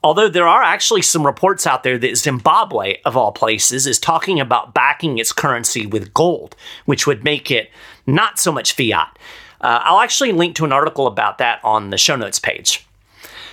Although 0.05 0.29
there 0.29 0.49
are 0.49 0.63
actually 0.63 1.03
some 1.03 1.25
reports 1.25 1.67
out 1.67 1.85
there 1.85 1.99
that 1.99 2.17
Zimbabwe, 2.17 3.01
of 3.05 3.17
all 3.17 3.31
places, 3.31 3.87
is 3.87 4.01
talking 4.01 4.41
about 4.41 4.75
backing 4.75 5.19
its 5.19 5.33
currency 5.33 5.87
with 5.87 6.13
gold, 6.13 6.57
which 6.87 7.07
would 7.07 7.23
make 7.23 7.51
it 7.51 7.71
not 8.07 8.39
so 8.39 8.51
much 8.51 8.73
fiat. 8.73 9.17
Uh, 9.61 9.81
I'll 9.85 10.01
actually 10.01 10.33
link 10.33 10.57
to 10.57 10.65
an 10.65 10.73
article 10.73 11.07
about 11.07 11.39
that 11.39 11.61
on 11.63 11.91
the 11.91 11.99
show 11.99 12.17
notes 12.17 12.41
page. 12.41 12.85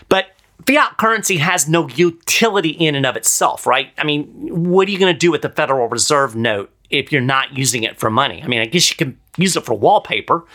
But 0.10 0.32
fiat 0.66 0.98
currency 0.98 1.38
has 1.38 1.70
no 1.70 1.88
utility 1.88 2.70
in 2.70 2.96
and 2.96 3.06
of 3.06 3.16
itself, 3.16 3.68
right? 3.68 3.92
I 4.00 4.04
mean, 4.04 4.25
what 4.72 4.88
are 4.88 4.92
you 4.92 4.98
going 4.98 5.13
to 5.13 5.20
do 5.20 5.32
with 5.32 5.44
the 5.44 5.50
Federal 5.50 5.88
Reserve 5.88 6.36
note 6.36 6.72
if 6.89 7.12
you're 7.12 7.22
not 7.22 7.56
using 7.56 7.84
it 7.84 8.00
for 8.00 8.10
money? 8.10 8.42
I 8.42 8.48
mean, 8.48 8.60
I 8.60 8.66
guess 8.66 8.89
you 8.89 8.96
can 8.96 9.20
use 9.38 9.56
it 9.56 9.66
for 9.66 9.75
wallpaper 9.75 10.46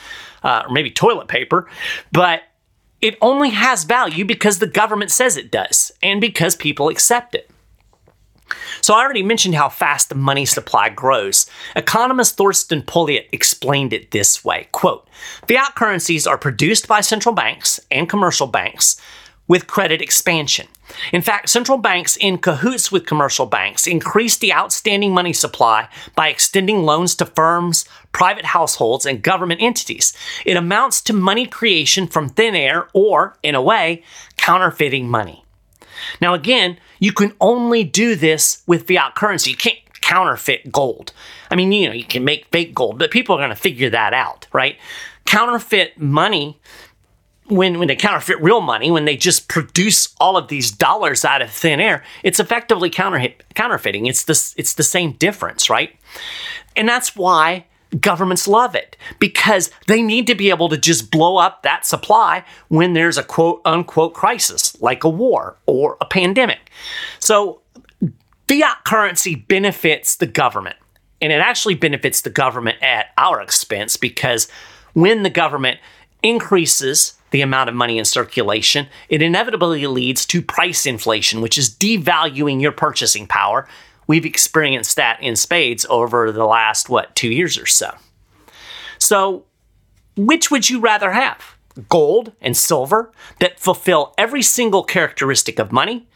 uh, 0.44 0.64
or 0.66 0.72
maybe 0.72 0.90
toilet 0.90 1.26
paper, 1.26 1.68
but 2.12 2.42
it 3.00 3.18
only 3.20 3.50
has 3.50 3.84
value 3.84 4.24
because 4.24 4.60
the 4.60 4.66
government 4.66 5.10
says 5.10 5.36
it 5.36 5.50
does 5.50 5.90
and 6.02 6.20
because 6.20 6.54
people 6.54 6.88
accept 6.88 7.34
it. 7.34 7.50
So 8.80 8.94
I 8.94 9.02
already 9.02 9.22
mentioned 9.22 9.54
how 9.54 9.68
fast 9.68 10.10
the 10.10 10.14
money 10.14 10.44
supply 10.44 10.90
grows. 10.90 11.46
Economist 11.74 12.36
Thorsten 12.36 12.82
Polleit 12.82 13.26
explained 13.32 13.92
it 13.92 14.10
this 14.10 14.44
way, 14.44 14.68
quote, 14.72 15.08
Fiat 15.48 15.74
currencies 15.74 16.26
are 16.26 16.38
produced 16.38 16.86
by 16.86 17.00
central 17.00 17.34
banks 17.34 17.80
and 17.90 18.08
commercial 18.08 18.46
banks 18.46 19.00
with 19.46 19.66
credit 19.66 20.00
expansion. 20.00 20.66
In 21.12 21.22
fact, 21.22 21.48
central 21.48 21.78
banks, 21.78 22.16
in 22.16 22.38
cahoots 22.38 22.92
with 22.92 23.06
commercial 23.06 23.46
banks, 23.46 23.86
increase 23.86 24.36
the 24.36 24.52
outstanding 24.52 25.12
money 25.12 25.32
supply 25.32 25.88
by 26.14 26.28
extending 26.28 26.82
loans 26.82 27.14
to 27.16 27.26
firms, 27.26 27.84
private 28.12 28.46
households, 28.46 29.06
and 29.06 29.22
government 29.22 29.62
entities. 29.62 30.12
It 30.44 30.56
amounts 30.56 31.00
to 31.02 31.12
money 31.12 31.46
creation 31.46 32.06
from 32.06 32.28
thin 32.28 32.54
air, 32.54 32.88
or, 32.92 33.36
in 33.42 33.54
a 33.54 33.62
way, 33.62 34.02
counterfeiting 34.36 35.08
money. 35.08 35.44
Now, 36.20 36.34
again, 36.34 36.78
you 36.98 37.12
can 37.12 37.34
only 37.40 37.84
do 37.84 38.14
this 38.14 38.62
with 38.66 38.86
fiat 38.86 39.14
currency. 39.14 39.50
You 39.50 39.56
can't 39.56 39.78
counterfeit 40.00 40.70
gold. 40.70 41.12
I 41.50 41.56
mean, 41.56 41.72
you 41.72 41.88
know, 41.88 41.94
you 41.94 42.04
can 42.04 42.24
make 42.24 42.46
fake 42.46 42.74
gold, 42.74 42.98
but 42.98 43.10
people 43.10 43.34
are 43.34 43.38
going 43.38 43.48
to 43.50 43.56
figure 43.56 43.90
that 43.90 44.12
out, 44.12 44.46
right? 44.52 44.76
Counterfeit 45.24 45.98
money 45.98 46.60
when, 47.46 47.78
when 47.78 47.88
they 47.88 47.96
counterfeit 47.96 48.40
real 48.40 48.60
money, 48.60 48.90
when 48.90 49.04
they 49.04 49.16
just 49.16 49.48
produce 49.48 50.14
all 50.18 50.36
of 50.36 50.48
these 50.48 50.70
dollars 50.70 51.24
out 51.24 51.42
of 51.42 51.50
thin 51.50 51.80
air, 51.80 52.02
it's 52.22 52.40
effectively 52.40 52.88
counter, 52.88 53.28
counterfeiting. 53.54 54.06
It's 54.06 54.24
the, 54.24 54.54
it's 54.56 54.74
the 54.74 54.82
same 54.82 55.12
difference, 55.12 55.68
right? 55.68 55.94
And 56.74 56.88
that's 56.88 57.14
why 57.14 57.66
governments 58.00 58.48
love 58.48 58.74
it 58.74 58.96
because 59.18 59.70
they 59.86 60.02
need 60.02 60.26
to 60.26 60.34
be 60.34 60.50
able 60.50 60.68
to 60.68 60.76
just 60.76 61.10
blow 61.10 61.36
up 61.36 61.62
that 61.62 61.86
supply 61.86 62.44
when 62.68 62.92
there's 62.92 63.18
a 63.18 63.22
quote 63.22 63.60
unquote 63.64 64.14
crisis, 64.14 64.80
like 64.80 65.04
a 65.04 65.08
war 65.08 65.56
or 65.66 65.96
a 66.00 66.04
pandemic. 66.04 66.70
So, 67.18 67.60
fiat 68.48 68.84
currency 68.84 69.34
benefits 69.34 70.16
the 70.16 70.26
government, 70.26 70.76
and 71.20 71.32
it 71.32 71.40
actually 71.40 71.74
benefits 71.74 72.22
the 72.22 72.30
government 72.30 72.82
at 72.82 73.08
our 73.16 73.40
expense 73.40 73.96
because 73.96 74.48
when 74.92 75.22
the 75.22 75.30
government 75.30 75.78
increases 76.22 77.14
the 77.34 77.40
amount 77.40 77.68
of 77.68 77.74
money 77.74 77.98
in 77.98 78.04
circulation, 78.04 78.86
it 79.08 79.20
inevitably 79.20 79.84
leads 79.88 80.24
to 80.24 80.40
price 80.40 80.86
inflation, 80.86 81.40
which 81.40 81.58
is 81.58 81.68
devaluing 81.68 82.62
your 82.62 82.70
purchasing 82.70 83.26
power. 83.26 83.66
We've 84.06 84.24
experienced 84.24 84.94
that 84.94 85.20
in 85.20 85.34
spades 85.34 85.84
over 85.90 86.30
the 86.30 86.44
last, 86.44 86.88
what, 86.88 87.16
two 87.16 87.32
years 87.32 87.58
or 87.58 87.66
so. 87.66 87.90
So, 88.98 89.46
which 90.16 90.52
would 90.52 90.70
you 90.70 90.78
rather 90.78 91.10
have? 91.10 91.56
Gold 91.88 92.30
and 92.40 92.56
silver 92.56 93.10
that 93.40 93.58
fulfill 93.58 94.14
every 94.16 94.42
single 94.42 94.84
characteristic 94.84 95.58
of 95.58 95.72
money, 95.72 96.06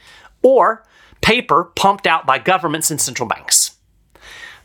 or 0.41 0.85
paper 1.21 1.65
pumped 1.75 2.07
out 2.07 2.27
by 2.27 2.39
governments 2.39 2.93
and 2.93 3.01
central 3.01 3.29
banks? 3.29 3.77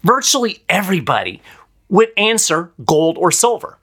Virtually 0.03 0.61
everybody 0.69 1.41
would 1.89 2.11
answer 2.15 2.73
gold 2.85 3.17
or 3.17 3.31
silver. 3.31 3.79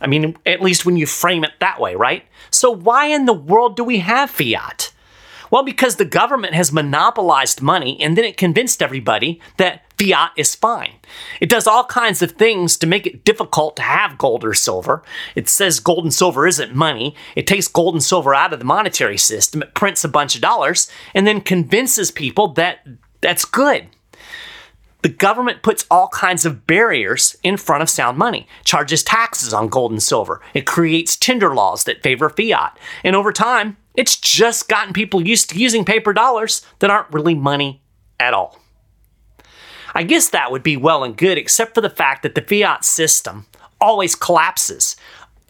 I 0.00 0.06
mean, 0.06 0.36
at 0.46 0.62
least 0.62 0.86
when 0.86 0.96
you 0.96 1.06
frame 1.06 1.44
it 1.44 1.52
that 1.60 1.80
way, 1.80 1.94
right? 1.94 2.24
So, 2.50 2.70
why 2.70 3.06
in 3.06 3.24
the 3.26 3.32
world 3.32 3.76
do 3.76 3.84
we 3.84 3.98
have 3.98 4.30
fiat? 4.30 4.92
Well, 5.50 5.62
because 5.62 5.96
the 5.96 6.04
government 6.04 6.54
has 6.54 6.72
monopolized 6.72 7.62
money 7.62 7.98
and 8.00 8.16
then 8.16 8.24
it 8.24 8.36
convinced 8.36 8.82
everybody 8.82 9.40
that 9.56 9.82
fiat 9.98 10.32
is 10.36 10.54
fine. 10.54 10.94
It 11.40 11.48
does 11.48 11.66
all 11.66 11.84
kinds 11.84 12.22
of 12.22 12.32
things 12.32 12.76
to 12.76 12.86
make 12.86 13.06
it 13.06 13.24
difficult 13.24 13.76
to 13.76 13.82
have 13.82 14.18
gold 14.18 14.44
or 14.44 14.54
silver. 14.54 15.02
It 15.34 15.48
says 15.48 15.80
gold 15.80 16.04
and 16.04 16.14
silver 16.14 16.46
isn't 16.46 16.74
money. 16.74 17.14
It 17.34 17.46
takes 17.46 17.66
gold 17.68 17.94
and 17.94 18.02
silver 18.02 18.34
out 18.34 18.52
of 18.52 18.58
the 18.58 18.64
monetary 18.64 19.18
system. 19.18 19.62
It 19.62 19.74
prints 19.74 20.04
a 20.04 20.08
bunch 20.08 20.34
of 20.34 20.42
dollars 20.42 20.90
and 21.14 21.26
then 21.26 21.40
convinces 21.40 22.10
people 22.10 22.48
that 22.54 22.86
that's 23.20 23.44
good. 23.44 23.88
The 25.02 25.08
government 25.08 25.62
puts 25.62 25.86
all 25.90 26.08
kinds 26.08 26.44
of 26.44 26.66
barriers 26.66 27.36
in 27.42 27.56
front 27.56 27.82
of 27.82 27.90
sound 27.90 28.18
money, 28.18 28.48
charges 28.64 29.04
taxes 29.04 29.54
on 29.54 29.68
gold 29.68 29.92
and 29.92 30.02
silver. 30.02 30.40
It 30.54 30.66
creates 30.66 31.16
tender 31.16 31.54
laws 31.54 31.84
that 31.84 32.02
favor 32.02 32.28
fiat. 32.28 32.76
And 33.04 33.14
over 33.14 33.32
time, 33.32 33.76
it's 33.94 34.16
just 34.16 34.68
gotten 34.68 34.92
people 34.92 35.26
used 35.26 35.50
to 35.50 35.58
using 35.58 35.84
paper 35.84 36.12
dollars 36.12 36.66
that 36.80 36.90
aren't 36.90 37.12
really 37.12 37.34
money 37.34 37.80
at 38.18 38.34
all. 38.34 38.58
I 39.94 40.02
guess 40.02 40.28
that 40.30 40.50
would 40.50 40.62
be 40.62 40.76
well 40.76 41.04
and 41.04 41.16
good, 41.16 41.38
except 41.38 41.74
for 41.74 41.80
the 41.80 41.90
fact 41.90 42.22
that 42.22 42.34
the 42.34 42.42
fiat 42.42 42.84
system 42.84 43.46
always 43.80 44.14
collapses. 44.14 44.96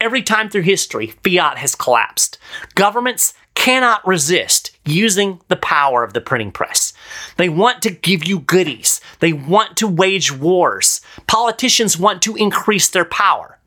Every 0.01 0.23
time 0.23 0.49
through 0.49 0.63
history, 0.63 1.09
fiat 1.25 1.59
has 1.59 1.75
collapsed. 1.75 2.39
Governments 2.75 3.35
cannot 3.55 4.07
resist 4.07 4.77
using 4.85 5.41
the 5.49 5.57
power 5.57 6.05
of 6.05 6.13
the 6.13 6.21
printing 6.21 6.53
press. 6.53 6.88
They 7.39 7.49
want 7.49 7.83
to 7.83 7.91
give 7.91 8.25
you 8.25 8.41
goodies. 8.41 9.01
They 9.21 9.33
want 9.33 9.77
to 9.79 9.89
wage 9.89 10.31
wars. 10.31 11.01
Politicians 11.27 11.99
want 11.99 12.21
to 12.23 12.37
increase 12.37 12.89
their 12.89 13.05
power. 13.05 13.59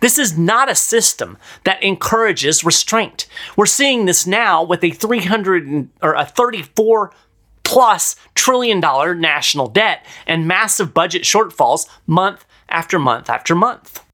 This 0.00 0.18
is 0.18 0.36
not 0.36 0.70
a 0.70 0.74
system 0.74 1.38
that 1.64 1.82
encourages 1.82 2.62
restraint. 2.62 3.26
We're 3.56 3.66
seeing 3.66 4.04
this 4.04 4.26
now 4.26 4.62
with 4.62 4.84
a 4.84 4.90
300 4.90 5.88
or 6.02 6.12
a 6.14 6.26
34 6.26 7.12
plus 7.62 8.14
trillion 8.34 8.80
dollar 8.80 9.14
national 9.14 9.68
debt 9.68 10.04
and 10.26 10.46
massive 10.46 10.92
budget 10.92 11.22
shortfalls 11.22 11.88
month 12.06 12.44
after 12.68 12.98
month 12.98 13.30
after 13.30 13.54
month. 13.54 14.04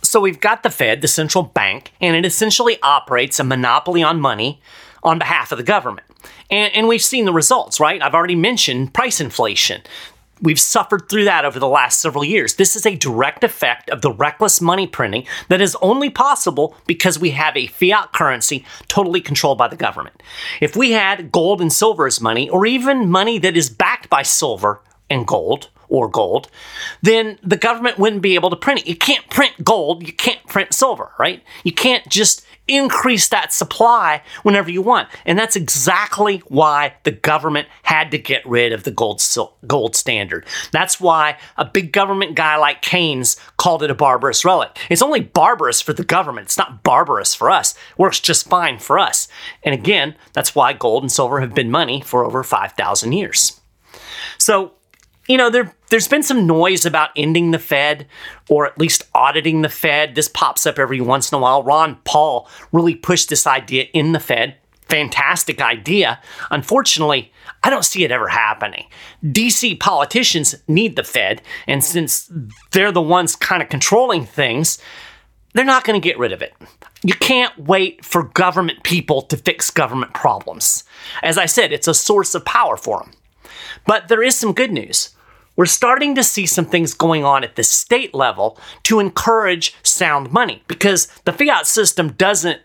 So 0.00 0.20
we've 0.20 0.40
got 0.40 0.62
the 0.62 0.70
Fed, 0.70 1.02
the 1.02 1.08
central 1.08 1.42
bank, 1.44 1.92
and 2.00 2.16
it 2.16 2.24
essentially 2.24 2.78
operates 2.82 3.38
a 3.38 3.44
monopoly 3.44 4.02
on 4.02 4.20
money 4.20 4.62
on 5.02 5.18
behalf 5.18 5.52
of 5.52 5.58
the 5.58 5.64
government. 5.64 6.06
And, 6.50 6.72
and 6.74 6.88
we've 6.88 7.02
seen 7.02 7.24
the 7.24 7.32
results, 7.32 7.80
right? 7.80 8.02
I've 8.02 8.14
already 8.14 8.36
mentioned 8.36 8.94
price 8.94 9.20
inflation. 9.20 9.82
We've 10.42 10.60
suffered 10.60 11.08
through 11.08 11.24
that 11.24 11.44
over 11.44 11.58
the 11.58 11.68
last 11.68 12.00
several 12.00 12.24
years. 12.24 12.54
This 12.54 12.76
is 12.76 12.84
a 12.84 12.96
direct 12.96 13.44
effect 13.44 13.88
of 13.88 14.02
the 14.02 14.12
reckless 14.12 14.60
money 14.60 14.86
printing 14.86 15.26
that 15.48 15.60
is 15.60 15.76
only 15.80 16.10
possible 16.10 16.76
because 16.86 17.18
we 17.18 17.30
have 17.30 17.56
a 17.56 17.68
fiat 17.68 18.12
currency 18.12 18.64
totally 18.88 19.20
controlled 19.20 19.58
by 19.58 19.68
the 19.68 19.76
government. 19.76 20.22
If 20.60 20.76
we 20.76 20.90
had 20.90 21.32
gold 21.32 21.60
and 21.60 21.72
silver 21.72 22.06
as 22.06 22.20
money, 22.20 22.50
or 22.50 22.66
even 22.66 23.08
money 23.10 23.38
that 23.38 23.56
is 23.56 23.70
backed 23.70 24.10
by 24.10 24.22
silver 24.22 24.82
and 25.08 25.26
gold, 25.26 25.70
or 25.94 26.08
gold, 26.08 26.50
then 27.02 27.38
the 27.42 27.56
government 27.56 27.98
wouldn't 27.98 28.22
be 28.22 28.34
able 28.34 28.50
to 28.50 28.56
print 28.56 28.80
it. 28.80 28.88
You 28.88 28.96
can't 28.96 29.28
print 29.30 29.62
gold, 29.62 30.06
you 30.06 30.12
can't 30.12 30.44
print 30.46 30.74
silver, 30.74 31.12
right? 31.18 31.42
You 31.62 31.72
can't 31.72 32.06
just 32.08 32.44
increase 32.66 33.28
that 33.28 33.52
supply 33.52 34.22
whenever 34.42 34.70
you 34.70 34.80
want. 34.80 35.08
And 35.26 35.38
that's 35.38 35.54
exactly 35.54 36.38
why 36.48 36.94
the 37.04 37.10
government 37.10 37.68
had 37.82 38.10
to 38.10 38.18
get 38.18 38.46
rid 38.46 38.72
of 38.72 38.84
the 38.84 38.90
gold 38.90 39.22
gold 39.66 39.94
standard. 39.94 40.46
That's 40.72 41.00
why 41.00 41.38
a 41.56 41.64
big 41.64 41.92
government 41.92 42.34
guy 42.34 42.56
like 42.56 42.82
Keynes 42.82 43.36
called 43.56 43.82
it 43.82 43.90
a 43.90 43.94
barbarous 43.94 44.44
relic. 44.44 44.78
It's 44.88 45.02
only 45.02 45.20
barbarous 45.20 45.80
for 45.80 45.92
the 45.92 46.04
government. 46.04 46.46
It's 46.46 46.58
not 46.58 46.82
barbarous 46.82 47.34
for 47.34 47.50
us. 47.50 47.74
It 47.74 47.98
works 47.98 48.20
just 48.20 48.48
fine 48.48 48.78
for 48.78 48.98
us. 48.98 49.28
And 49.62 49.74
again, 49.74 50.14
that's 50.32 50.54
why 50.54 50.72
gold 50.72 51.02
and 51.02 51.12
silver 51.12 51.40
have 51.40 51.54
been 51.54 51.70
money 51.70 52.00
for 52.00 52.24
over 52.24 52.42
5,000 52.42 53.12
years. 53.12 53.60
So 54.38 54.72
you 55.28 55.36
know, 55.36 55.50
there 55.50 55.72
there's 55.90 56.08
been 56.08 56.22
some 56.22 56.46
noise 56.46 56.84
about 56.84 57.10
ending 57.16 57.50
the 57.50 57.58
Fed 57.58 58.06
or 58.48 58.66
at 58.66 58.78
least 58.78 59.04
auditing 59.14 59.62
the 59.62 59.68
Fed. 59.68 60.14
This 60.14 60.28
pops 60.28 60.66
up 60.66 60.78
every 60.78 61.00
once 61.00 61.30
in 61.30 61.36
a 61.36 61.40
while. 61.40 61.62
Ron 61.62 61.96
Paul 62.04 62.48
really 62.72 62.94
pushed 62.94 63.28
this 63.28 63.46
idea 63.46 63.86
in 63.92 64.12
the 64.12 64.20
Fed. 64.20 64.56
Fantastic 64.88 65.60
idea. 65.62 66.20
Unfortunately, 66.50 67.32
I 67.62 67.70
don't 67.70 67.84
see 67.84 68.04
it 68.04 68.10
ever 68.10 68.28
happening. 68.28 68.86
DC 69.24 69.80
politicians 69.80 70.54
need 70.68 70.96
the 70.96 71.04
Fed, 71.04 71.40
and 71.66 71.82
since 71.82 72.30
they're 72.72 72.92
the 72.92 73.00
ones 73.00 73.34
kind 73.34 73.62
of 73.62 73.70
controlling 73.70 74.26
things, 74.26 74.78
they're 75.54 75.64
not 75.64 75.84
going 75.84 75.98
to 75.98 76.06
get 76.06 76.18
rid 76.18 76.32
of 76.32 76.42
it. 76.42 76.52
You 77.02 77.14
can't 77.14 77.58
wait 77.58 78.04
for 78.04 78.24
government 78.24 78.82
people 78.82 79.22
to 79.22 79.36
fix 79.36 79.70
government 79.70 80.12
problems. 80.12 80.84
As 81.22 81.38
I 81.38 81.46
said, 81.46 81.72
it's 81.72 81.88
a 81.88 81.94
source 81.94 82.34
of 82.34 82.44
power 82.44 82.76
for 82.76 83.00
them. 83.00 83.12
But 83.86 84.08
there 84.08 84.22
is 84.22 84.34
some 84.36 84.52
good 84.52 84.72
news. 84.72 85.13
We're 85.56 85.66
starting 85.66 86.14
to 86.16 86.24
see 86.24 86.46
some 86.46 86.64
things 86.66 86.94
going 86.94 87.24
on 87.24 87.44
at 87.44 87.56
the 87.56 87.62
state 87.62 88.14
level 88.14 88.58
to 88.84 89.00
encourage 89.00 89.74
sound 89.82 90.32
money 90.32 90.62
because 90.66 91.06
the 91.24 91.32
fiat 91.32 91.66
system 91.66 92.12
doesn't 92.12 92.60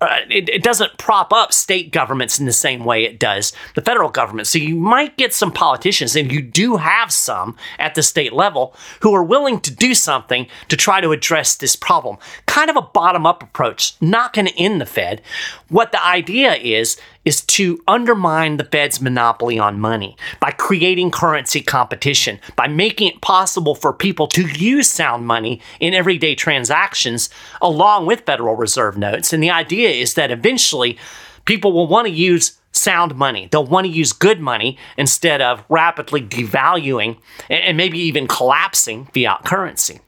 uh, 0.00 0.18
it, 0.30 0.48
it, 0.48 0.62
doesn't 0.62 0.96
prop 0.96 1.32
up 1.32 1.52
state 1.52 1.90
governments 1.90 2.38
in 2.38 2.46
the 2.46 2.52
same 2.52 2.84
way 2.84 3.02
it 3.02 3.18
does 3.18 3.52
the 3.74 3.82
federal 3.82 4.08
government. 4.08 4.46
So 4.46 4.58
you 4.58 4.76
might 4.76 5.16
get 5.16 5.34
some 5.34 5.50
politicians, 5.50 6.14
and 6.14 6.30
you 6.30 6.40
do 6.40 6.76
have 6.76 7.12
some 7.12 7.56
at 7.80 7.96
the 7.96 8.02
state 8.04 8.32
level, 8.32 8.76
who 9.00 9.12
are 9.12 9.24
willing 9.24 9.60
to 9.60 9.74
do 9.74 9.94
something 9.94 10.46
to 10.68 10.76
try 10.76 11.00
to 11.00 11.10
address 11.10 11.56
this 11.56 11.74
problem. 11.74 12.18
Kind 12.58 12.70
of 12.70 12.76
a 12.76 12.82
bottom 12.82 13.24
up 13.24 13.40
approach, 13.40 13.94
not 14.00 14.32
going 14.32 14.46
to 14.46 14.58
end 14.58 14.80
the 14.80 14.86
Fed. 14.86 15.22
What 15.68 15.92
the 15.92 16.04
idea 16.04 16.56
is, 16.56 17.00
is 17.24 17.42
to 17.42 17.80
undermine 17.86 18.56
the 18.56 18.64
Fed's 18.64 19.00
monopoly 19.00 19.60
on 19.60 19.78
money 19.78 20.16
by 20.40 20.50
creating 20.50 21.12
currency 21.12 21.60
competition, 21.60 22.40
by 22.56 22.66
making 22.66 23.12
it 23.12 23.20
possible 23.20 23.76
for 23.76 23.92
people 23.92 24.26
to 24.28 24.48
use 24.58 24.90
sound 24.90 25.24
money 25.24 25.62
in 25.78 25.94
everyday 25.94 26.34
transactions 26.34 27.30
along 27.62 28.06
with 28.06 28.26
Federal 28.26 28.56
Reserve 28.56 28.98
notes. 28.98 29.32
And 29.32 29.40
the 29.40 29.50
idea 29.50 29.90
is 29.90 30.14
that 30.14 30.32
eventually 30.32 30.98
people 31.44 31.72
will 31.72 31.86
want 31.86 32.08
to 32.08 32.12
use 32.12 32.58
sound 32.72 33.14
money. 33.14 33.48
They'll 33.52 33.66
want 33.66 33.86
to 33.86 33.92
use 33.92 34.12
good 34.12 34.40
money 34.40 34.78
instead 34.96 35.40
of 35.40 35.62
rapidly 35.68 36.22
devaluing 36.22 37.18
and 37.48 37.76
maybe 37.76 38.00
even 38.00 38.26
collapsing 38.26 39.06
fiat 39.14 39.44
currency. 39.44 40.00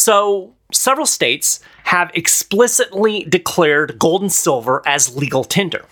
So, 0.00 0.54
several 0.72 1.06
states 1.06 1.58
have 1.82 2.12
explicitly 2.14 3.24
declared 3.24 3.98
gold 3.98 4.22
and 4.22 4.32
silver 4.32 4.80
as 4.86 5.16
legal 5.16 5.42
tender. 5.42 5.86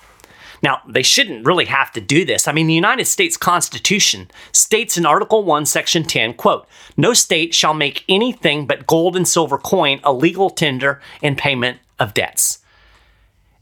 Now, 0.62 0.80
they 0.88 1.02
shouldn't 1.02 1.44
really 1.44 1.64
have 1.64 1.90
to 1.94 2.00
do 2.00 2.24
this. 2.24 2.46
I 2.46 2.52
mean, 2.52 2.68
the 2.68 2.72
United 2.72 3.06
States 3.06 3.36
Constitution 3.36 4.30
states 4.52 4.96
in 4.96 5.06
Article 5.06 5.42
1, 5.42 5.66
Section 5.66 6.04
10, 6.04 6.34
quote, 6.34 6.68
no 6.96 7.14
state 7.14 7.52
shall 7.52 7.74
make 7.74 8.04
anything 8.08 8.64
but 8.64 8.86
gold 8.86 9.16
and 9.16 9.26
silver 9.26 9.58
coin 9.58 9.98
a 10.04 10.12
legal 10.12 10.50
tender 10.50 11.00
in 11.20 11.34
payment 11.34 11.80
of 11.98 12.14
debts. 12.14 12.60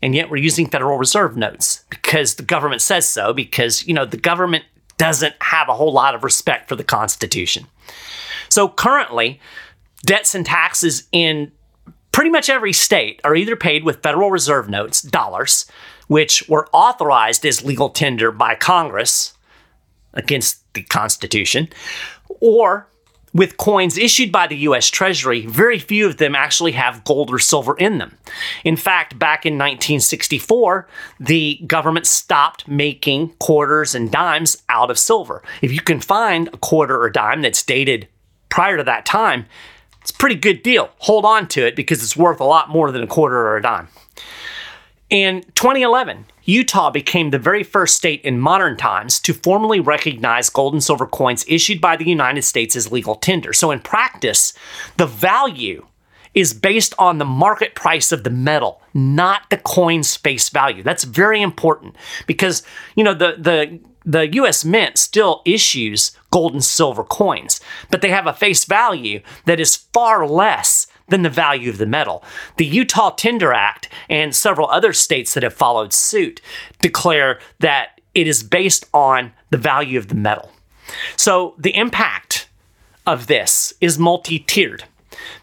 And 0.03 0.15
yet 0.15 0.29
we're 0.29 0.37
using 0.37 0.69
Federal 0.69 0.99
Reserve 0.99 1.39
notes 1.39 1.85
because 1.89 2.35
the 2.35 2.43
government 2.43 2.83
says 2.83 3.09
so, 3.09 3.33
because, 3.33 3.87
you 3.87 3.95
know, 3.95 4.05
the 4.05 4.19
government 4.19 4.67
doesn't 4.99 5.37
have 5.41 5.71
a 5.71 5.75
whole 5.75 5.93
lot 5.93 6.15
of 6.15 6.23
respect 6.23 6.69
for 6.69 6.77
the 6.77 6.85
Constitution. 6.85 7.67
So 8.51 8.69
currently, 8.69 9.41
debts 10.05 10.35
and 10.35 10.47
taxes 10.47 11.09
in 11.13 11.51
pretty 12.13 12.31
much 12.31 12.49
every 12.49 12.73
state 12.73 13.21
are 13.25 13.35
either 13.35 13.57
paid 13.57 13.85
with 13.85 14.03
Federal 14.03 14.31
Reserve 14.31 14.69
notes, 14.69 15.03
dollars, 15.03 15.67
which 16.07 16.49
were 16.49 16.69
authorized 16.73 17.45
as 17.45 17.65
legal 17.65 17.89
tender 17.89 18.31
by 18.31 18.55
Congress 18.55 19.35
against 20.13 20.63
the 20.75 20.83
Constitution, 20.83 21.69
or 22.41 22.89
with 23.35 23.57
coins 23.57 23.99
issued 23.99 24.31
by 24.31 24.47
the 24.47 24.59
US 24.59 24.89
Treasury, 24.89 25.45
very 25.45 25.81
few 25.81 26.07
of 26.07 26.19
them 26.19 26.37
actually 26.37 26.71
have 26.73 27.03
gold 27.03 27.33
or 27.33 27.41
silver 27.41 27.77
in 27.77 27.99
them. 27.99 28.17
In 28.63 28.77
fact, 28.77 29.19
back 29.19 29.45
in 29.45 29.55
1964, 29.55 30.89
the 31.19 31.61
government 31.67 32.07
stopped 32.07 32.69
making 32.69 33.31
quarters 33.41 33.93
and 33.93 34.13
dimes 34.13 34.63
out 34.69 34.89
of 34.89 35.01
silver. 35.01 35.43
If 35.63 35.73
you 35.73 35.81
can 35.81 36.01
find 36.01 36.47
a 36.49 36.59
quarter 36.59 37.01
or 37.01 37.11
dime 37.11 37.43
that's 37.43 37.65
dated 37.65 38.07
prior 38.51 38.77
to 38.77 38.85
that 38.85 39.05
time, 39.05 39.47
it's 40.05 40.11
a 40.11 40.15
pretty 40.15 40.35
good 40.35 40.63
deal. 40.63 40.91
Hold 40.99 41.25
on 41.25 41.49
to 41.49 41.67
it 41.67 41.75
because 41.75 42.03
it's 42.03 42.15
worth 42.15 42.39
a 42.39 42.45
lot 42.45 42.69
more 42.69 42.93
than 42.93 43.03
a 43.03 43.07
quarter 43.07 43.39
or 43.39 43.57
a 43.57 43.63
dime. 43.63 43.89
In 45.09 45.45
2011, 45.55 46.27
Utah 46.45 46.91
became 46.91 47.31
the 47.31 47.39
very 47.39 47.63
first 47.63 47.97
state 47.97 48.21
in 48.21 48.39
modern 48.39 48.77
times 48.77 49.19
to 49.21 49.33
formally 49.33 49.81
recognize 49.81 50.51
gold 50.51 50.75
and 50.75 50.85
silver 50.85 51.07
coins 51.07 51.47
issued 51.49 51.81
by 51.81 51.97
the 51.97 52.07
United 52.07 52.43
States 52.43 52.77
as 52.77 52.93
legal 52.93 53.15
tender. 53.15 53.55
So, 53.55 53.71
in 53.71 53.81
practice, 53.81 54.53
the 54.99 55.07
value 55.07 55.87
is 56.35 56.53
based 56.53 56.95
on 56.99 57.17
the 57.17 57.25
market 57.25 57.75
price 57.75 58.13
of 58.13 58.25
the 58.25 58.31
metal, 58.31 58.83
not 58.93 59.49
the 59.49 59.57
coin's 59.57 60.17
face 60.17 60.51
value. 60.51 60.83
That's 60.83 61.05
very 61.05 61.41
important 61.41 61.97
because, 62.27 62.63
you 62.95 63.05
know, 63.05 63.15
the, 63.15 63.37
the 63.39 63.81
the 64.05 64.35
US 64.35 64.65
Mint 64.65 64.99
still 64.99 65.43
issues 65.45 66.17
gold 66.31 66.53
and 66.53 66.65
silver 66.65 67.05
coins, 67.05 67.61
but 67.91 68.03
they 68.03 68.11
have 68.11 68.27
a 68.27 68.33
face 68.33 68.65
value 68.65 69.21
that 69.47 69.61
is 69.61 69.77
far 69.77 70.27
less 70.27 70.87
than 71.09 71.23
the 71.23 71.31
value 71.31 71.71
of 71.71 71.79
the 71.79 71.87
metal. 71.87 72.25
The 72.57 72.67
Utah 72.67 73.11
Tender 73.11 73.53
Act 73.53 73.89
and 74.09 74.35
several 74.35 74.69
other 74.69 74.93
states 74.93 75.35
that 75.35 75.43
have 75.43 75.55
followed 75.55 75.93
suit 75.93 76.41
declare 76.81 77.39
that 77.61 78.01
it 78.15 78.27
is 78.27 78.43
based 78.43 78.87
on 78.95 79.33
the 79.51 79.59
value 79.59 79.99
of 79.99 80.09
the 80.09 80.15
metal. 80.15 80.51
So 81.17 81.55
the 81.59 81.77
impact 81.77 82.49
of 83.07 83.27
this 83.27 83.75
is 83.81 83.99
multi 83.99 84.39
tiered. 84.39 84.85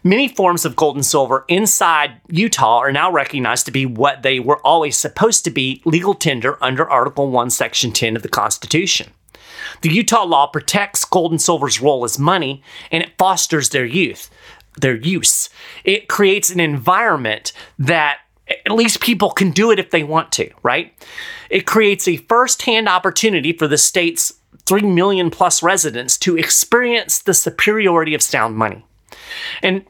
Many 0.04 0.28
forms 0.28 0.64
of 0.64 0.76
gold 0.76 0.96
and 0.96 1.06
silver 1.06 1.44
inside 1.48 2.20
Utah 2.28 2.78
are 2.78 2.92
now 2.92 3.10
recognized 3.10 3.66
to 3.66 3.72
be 3.72 3.86
what 3.86 4.22
they 4.22 4.40
were 4.40 4.64
always 4.66 4.96
supposed 4.96 5.44
to 5.44 5.50
be 5.50 5.82
legal 5.84 6.14
tender 6.14 6.58
under 6.62 6.88
Article 6.88 7.30
1, 7.30 7.50
Section 7.50 7.92
10 7.92 8.16
of 8.16 8.22
the 8.22 8.28
Constitution. 8.28 9.10
The 9.82 9.90
Utah 9.90 10.24
law 10.24 10.46
protects 10.46 11.04
gold 11.04 11.32
and 11.32 11.40
silver's 11.40 11.80
role 11.80 12.04
as 12.04 12.18
money 12.18 12.62
and 12.90 13.02
it 13.02 13.12
fosters 13.18 13.68
their 13.70 13.84
youth, 13.84 14.30
their 14.80 14.96
use. 14.96 15.50
It 15.84 16.08
creates 16.08 16.50
an 16.50 16.60
environment 16.60 17.52
that 17.78 18.18
at 18.48 18.72
least 18.72 19.00
people 19.00 19.30
can 19.30 19.50
do 19.50 19.70
it 19.70 19.78
if 19.78 19.90
they 19.90 20.02
want 20.02 20.32
to, 20.32 20.50
right? 20.62 20.92
It 21.48 21.66
creates 21.66 22.08
a 22.08 22.16
first-hand 22.16 22.88
opportunity 22.88 23.52
for 23.52 23.68
the 23.68 23.78
state's 23.78 24.34
3 24.66 24.82
million 24.82 25.30
plus 25.30 25.62
residents 25.62 26.16
to 26.18 26.36
experience 26.36 27.20
the 27.20 27.34
superiority 27.34 28.14
of 28.14 28.22
sound 28.22 28.56
money. 28.56 28.84
And 29.62 29.84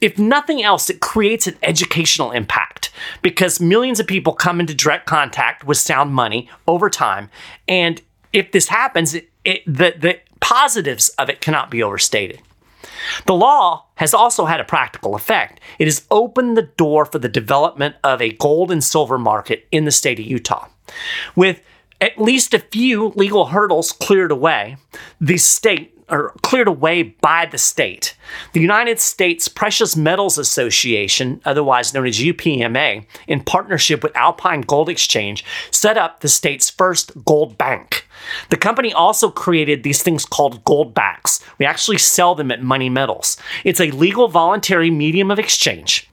if 0.00 0.18
nothing 0.18 0.62
else, 0.62 0.90
it 0.90 1.00
creates 1.00 1.46
an 1.46 1.56
educational 1.62 2.30
impact 2.30 2.90
because 3.22 3.60
millions 3.60 4.00
of 4.00 4.06
people 4.06 4.32
come 4.32 4.60
into 4.60 4.74
direct 4.74 5.06
contact 5.06 5.64
with 5.64 5.78
sound 5.78 6.14
money 6.14 6.48
over 6.66 6.90
time. 6.90 7.30
And 7.68 8.00
if 8.32 8.52
this 8.52 8.68
happens, 8.68 9.14
it, 9.14 9.30
it, 9.44 9.62
the, 9.66 9.94
the 9.98 10.18
positives 10.40 11.08
of 11.10 11.28
it 11.28 11.40
cannot 11.40 11.70
be 11.70 11.82
overstated. 11.82 12.40
The 13.26 13.34
law 13.34 13.86
has 13.96 14.14
also 14.14 14.46
had 14.46 14.60
a 14.60 14.64
practical 14.64 15.14
effect. 15.14 15.60
It 15.78 15.86
has 15.86 16.06
opened 16.10 16.56
the 16.56 16.62
door 16.62 17.04
for 17.04 17.18
the 17.18 17.28
development 17.28 17.96
of 18.04 18.20
a 18.20 18.32
gold 18.32 18.70
and 18.70 18.82
silver 18.82 19.18
market 19.18 19.66
in 19.70 19.84
the 19.84 19.90
state 19.90 20.18
of 20.18 20.26
Utah. 20.26 20.68
With 21.36 21.62
at 22.00 22.20
least 22.20 22.54
a 22.54 22.58
few 22.58 23.08
legal 23.08 23.46
hurdles 23.46 23.92
cleared 23.92 24.32
away, 24.32 24.76
the 25.20 25.36
state 25.36 25.94
or 26.10 26.34
cleared 26.42 26.68
away 26.68 27.02
by 27.02 27.46
the 27.46 27.58
state. 27.58 28.16
The 28.52 28.60
United 28.60 29.00
States 29.00 29.48
Precious 29.48 29.96
Metals 29.96 30.38
Association, 30.38 31.40
otherwise 31.44 31.94
known 31.94 32.06
as 32.06 32.18
UPMA, 32.18 33.06
in 33.26 33.44
partnership 33.44 34.02
with 34.02 34.16
Alpine 34.16 34.62
Gold 34.62 34.88
Exchange, 34.88 35.44
set 35.70 35.96
up 35.96 36.20
the 36.20 36.28
state's 36.28 36.68
first 36.68 37.12
gold 37.24 37.56
bank. 37.56 38.06
The 38.50 38.56
company 38.56 38.92
also 38.92 39.30
created 39.30 39.82
these 39.82 40.02
things 40.02 40.24
called 40.24 40.64
Goldbacks. 40.64 41.42
We 41.58 41.66
actually 41.66 41.98
sell 41.98 42.34
them 42.34 42.50
at 42.50 42.62
Money 42.62 42.90
Metals. 42.90 43.36
It's 43.64 43.80
a 43.80 43.90
legal 43.92 44.28
voluntary 44.28 44.90
medium 44.90 45.30
of 45.30 45.38
exchange. 45.38 46.09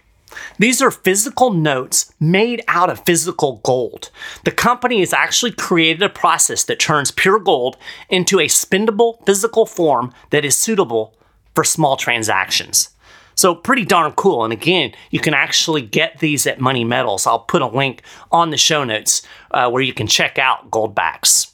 These 0.60 0.82
are 0.82 0.91
physical 0.91 1.52
notes 1.52 2.13
made 2.19 2.63
out 2.67 2.89
of 2.89 3.06
physical 3.06 3.62
gold. 3.63 4.10
The 4.43 4.52
company 4.52 5.00
has 5.00 5.13
actually 5.13 5.52
created 5.52 6.04
a 6.04 6.10
process 6.10 6.63
that 6.65 6.80
turns 6.80 7.12
pure 7.12 7.39
gold 7.39 7.78
into 8.10 8.39
a 8.39 8.47
spendable 8.47 9.26
physical 9.26 9.65
form 9.65 10.13
that 10.32 10.45
is 10.45 10.56
suitable 10.56 11.15
for 11.56 11.63
small 11.63 11.97
transactions. 11.97 12.89
So, 13.36 13.54
pretty 13.54 13.86
darn 13.86 14.13
cool. 14.13 14.43
And 14.43 14.52
again, 14.52 14.93
you 15.12 15.19
can 15.19 15.36
actually 15.36 15.84
get 15.84 16.17
these 16.19 16.47
at 16.47 16.60
Money 16.60 16.84
Metals. 16.84 17.28
I'll 17.28 17.39
put 17.39 17.62
a 17.62 17.67
link 17.67 18.02
on 18.32 18.50
the 18.50 18.58
show 18.58 18.84
notes 18.84 19.21
uh, 19.52 19.69
where 19.69 19.84
you 19.84 19.93
can 19.93 20.08
check 20.08 20.39
out 20.39 20.71
Goldbacks. 20.71 21.52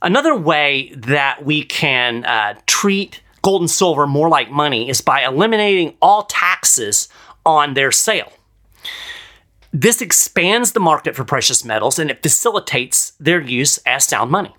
Another 0.00 0.36
way 0.36 0.92
that 0.96 1.44
we 1.44 1.64
can 1.64 2.24
uh, 2.24 2.54
treat 2.66 3.20
gold 3.42 3.62
and 3.62 3.70
silver 3.70 4.06
more 4.06 4.28
like 4.28 4.50
money 4.50 4.88
is 4.88 5.00
by 5.00 5.24
eliminating 5.24 5.94
all 6.00 6.24
taxes 6.24 7.08
on 7.44 7.74
their 7.74 7.92
sale. 7.92 8.32
This 9.72 10.00
expands 10.00 10.72
the 10.72 10.80
market 10.80 11.16
for 11.16 11.24
precious 11.24 11.64
metals 11.64 11.98
and 11.98 12.10
it 12.10 12.22
facilitates 12.22 13.12
their 13.18 13.40
use 13.40 13.78
as 13.78 14.04
sound 14.04 14.30
money. 14.30 14.54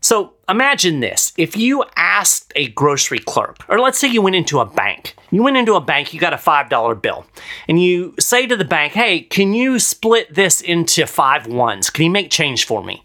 So 0.00 0.34
imagine 0.48 1.00
this 1.00 1.32
if 1.36 1.56
you 1.56 1.84
asked 1.96 2.52
a 2.54 2.68
grocery 2.68 3.18
clerk, 3.18 3.64
or 3.68 3.80
let's 3.80 3.98
say 3.98 4.08
you 4.08 4.22
went 4.22 4.36
into 4.36 4.60
a 4.60 4.66
bank, 4.66 5.16
you 5.30 5.42
went 5.42 5.56
into 5.56 5.74
a 5.74 5.80
bank, 5.80 6.14
you 6.14 6.20
got 6.20 6.32
a 6.32 6.36
$5 6.36 7.02
bill, 7.02 7.26
and 7.66 7.82
you 7.82 8.14
say 8.20 8.46
to 8.46 8.56
the 8.56 8.64
bank, 8.64 8.92
hey, 8.92 9.22
can 9.22 9.54
you 9.54 9.78
split 9.78 10.32
this 10.32 10.60
into 10.60 11.06
five 11.06 11.46
ones? 11.46 11.90
Can 11.90 12.04
you 12.04 12.10
make 12.10 12.30
change 12.30 12.66
for 12.66 12.84
me? 12.84 13.02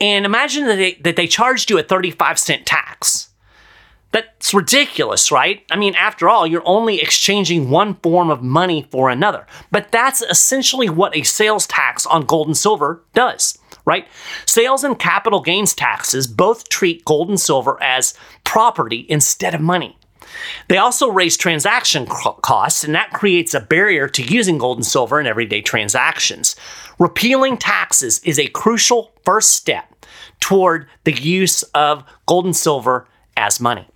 And 0.00 0.26
imagine 0.26 0.66
that 0.66 0.76
they, 0.76 0.94
that 0.96 1.16
they 1.16 1.26
charged 1.26 1.70
you 1.70 1.78
a 1.78 1.82
35 1.82 2.38
cent 2.38 2.66
tax. 2.66 3.30
That's 4.16 4.54
ridiculous, 4.54 5.30
right? 5.30 5.62
I 5.70 5.76
mean, 5.76 5.94
after 5.94 6.26
all, 6.26 6.46
you're 6.46 6.66
only 6.66 7.02
exchanging 7.02 7.68
one 7.68 7.96
form 7.96 8.30
of 8.30 8.42
money 8.42 8.88
for 8.90 9.10
another. 9.10 9.46
But 9.70 9.92
that's 9.92 10.22
essentially 10.22 10.88
what 10.88 11.14
a 11.14 11.22
sales 11.22 11.66
tax 11.66 12.06
on 12.06 12.24
gold 12.24 12.46
and 12.46 12.56
silver 12.56 13.04
does, 13.12 13.58
right? 13.84 14.08
Sales 14.46 14.84
and 14.84 14.98
capital 14.98 15.42
gains 15.42 15.74
taxes 15.74 16.26
both 16.26 16.70
treat 16.70 17.04
gold 17.04 17.28
and 17.28 17.38
silver 17.38 17.76
as 17.82 18.14
property 18.42 19.04
instead 19.10 19.54
of 19.54 19.60
money. 19.60 19.98
They 20.68 20.78
also 20.78 21.10
raise 21.10 21.36
transaction 21.36 22.06
costs, 22.06 22.84
and 22.84 22.94
that 22.94 23.12
creates 23.12 23.52
a 23.52 23.60
barrier 23.60 24.08
to 24.08 24.22
using 24.22 24.56
gold 24.56 24.78
and 24.78 24.86
silver 24.86 25.20
in 25.20 25.26
everyday 25.26 25.60
transactions. 25.60 26.56
Repealing 26.98 27.58
taxes 27.58 28.20
is 28.20 28.38
a 28.38 28.48
crucial 28.48 29.12
first 29.26 29.50
step 29.50 29.94
toward 30.40 30.86
the 31.04 31.12
use 31.12 31.64
of 31.74 32.02
gold 32.24 32.46
and 32.46 32.56
silver 32.56 33.06
as 33.36 33.60
money. 33.60 33.86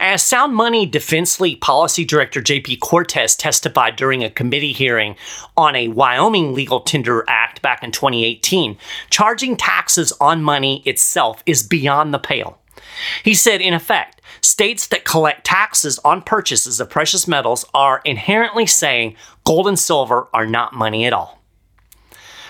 As 0.00 0.22
Sound 0.22 0.54
Money 0.54 0.86
Defense 0.86 1.40
League 1.40 1.60
Policy 1.60 2.04
Director 2.04 2.40
JP 2.40 2.80
Cortez 2.80 3.36
testified 3.36 3.96
during 3.96 4.22
a 4.22 4.30
committee 4.30 4.72
hearing 4.72 5.16
on 5.56 5.76
a 5.76 5.88
Wyoming 5.88 6.54
Legal 6.54 6.80
Tender 6.80 7.24
Act 7.28 7.62
back 7.62 7.82
in 7.82 7.92
2018, 7.92 8.76
charging 9.10 9.56
taxes 9.56 10.12
on 10.20 10.42
money 10.42 10.82
itself 10.84 11.42
is 11.46 11.62
beyond 11.62 12.12
the 12.12 12.18
pale. 12.18 12.58
He 13.22 13.34
said, 13.34 13.60
in 13.60 13.74
effect, 13.74 14.20
states 14.40 14.86
that 14.88 15.04
collect 15.04 15.44
taxes 15.44 15.98
on 16.04 16.22
purchases 16.22 16.80
of 16.80 16.90
precious 16.90 17.28
metals 17.28 17.64
are 17.74 18.00
inherently 18.04 18.66
saying 18.66 19.16
gold 19.44 19.68
and 19.68 19.78
silver 19.78 20.28
are 20.32 20.46
not 20.46 20.74
money 20.74 21.04
at 21.04 21.12
all. 21.12 21.38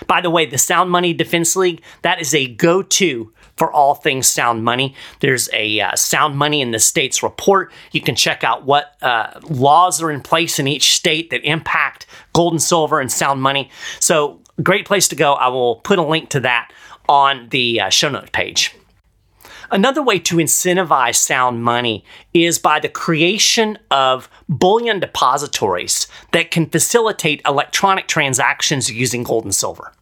By 0.07 0.21
the 0.21 0.29
way, 0.29 0.45
the 0.45 0.57
Sound 0.57 0.89
Money 0.89 1.13
Defense 1.13 1.55
League, 1.55 1.81
that 2.01 2.19
is 2.19 2.33
a 2.33 2.47
go 2.47 2.81
to 2.81 3.31
for 3.63 3.71
all 3.71 3.95
things 3.95 4.27
sound 4.27 4.65
money. 4.65 4.93
There's 5.21 5.49
a 5.53 5.79
uh, 5.79 5.95
sound 5.95 6.37
money 6.37 6.59
in 6.59 6.71
the 6.71 6.79
state's 6.79 7.23
report. 7.23 7.71
You 7.93 8.01
can 8.01 8.13
check 8.13 8.43
out 8.43 8.65
what 8.65 8.97
uh, 9.01 9.39
laws 9.49 10.01
are 10.01 10.11
in 10.11 10.19
place 10.19 10.59
in 10.59 10.67
each 10.67 10.93
state 10.93 11.29
that 11.29 11.45
impact 11.45 12.05
gold 12.33 12.51
and 12.51 12.61
silver 12.61 12.99
and 12.99 13.09
sound 13.09 13.41
money. 13.41 13.69
So, 14.01 14.41
great 14.61 14.85
place 14.85 15.07
to 15.07 15.15
go. 15.15 15.35
I 15.35 15.47
will 15.47 15.77
put 15.77 15.97
a 15.97 16.03
link 16.03 16.29
to 16.31 16.41
that 16.41 16.73
on 17.07 17.47
the 17.51 17.79
uh, 17.79 17.89
show 17.89 18.09
note 18.09 18.33
page. 18.33 18.75
Another 19.71 20.03
way 20.03 20.19
to 20.19 20.35
incentivize 20.35 21.15
sound 21.15 21.63
money 21.63 22.03
is 22.33 22.59
by 22.59 22.81
the 22.81 22.89
creation 22.89 23.79
of 23.89 24.29
bullion 24.49 24.99
depositories 24.99 26.05
that 26.33 26.51
can 26.51 26.65
facilitate 26.65 27.41
electronic 27.45 28.09
transactions 28.09 28.91
using 28.91 29.23
gold 29.23 29.45
and 29.45 29.55
silver. 29.55 29.93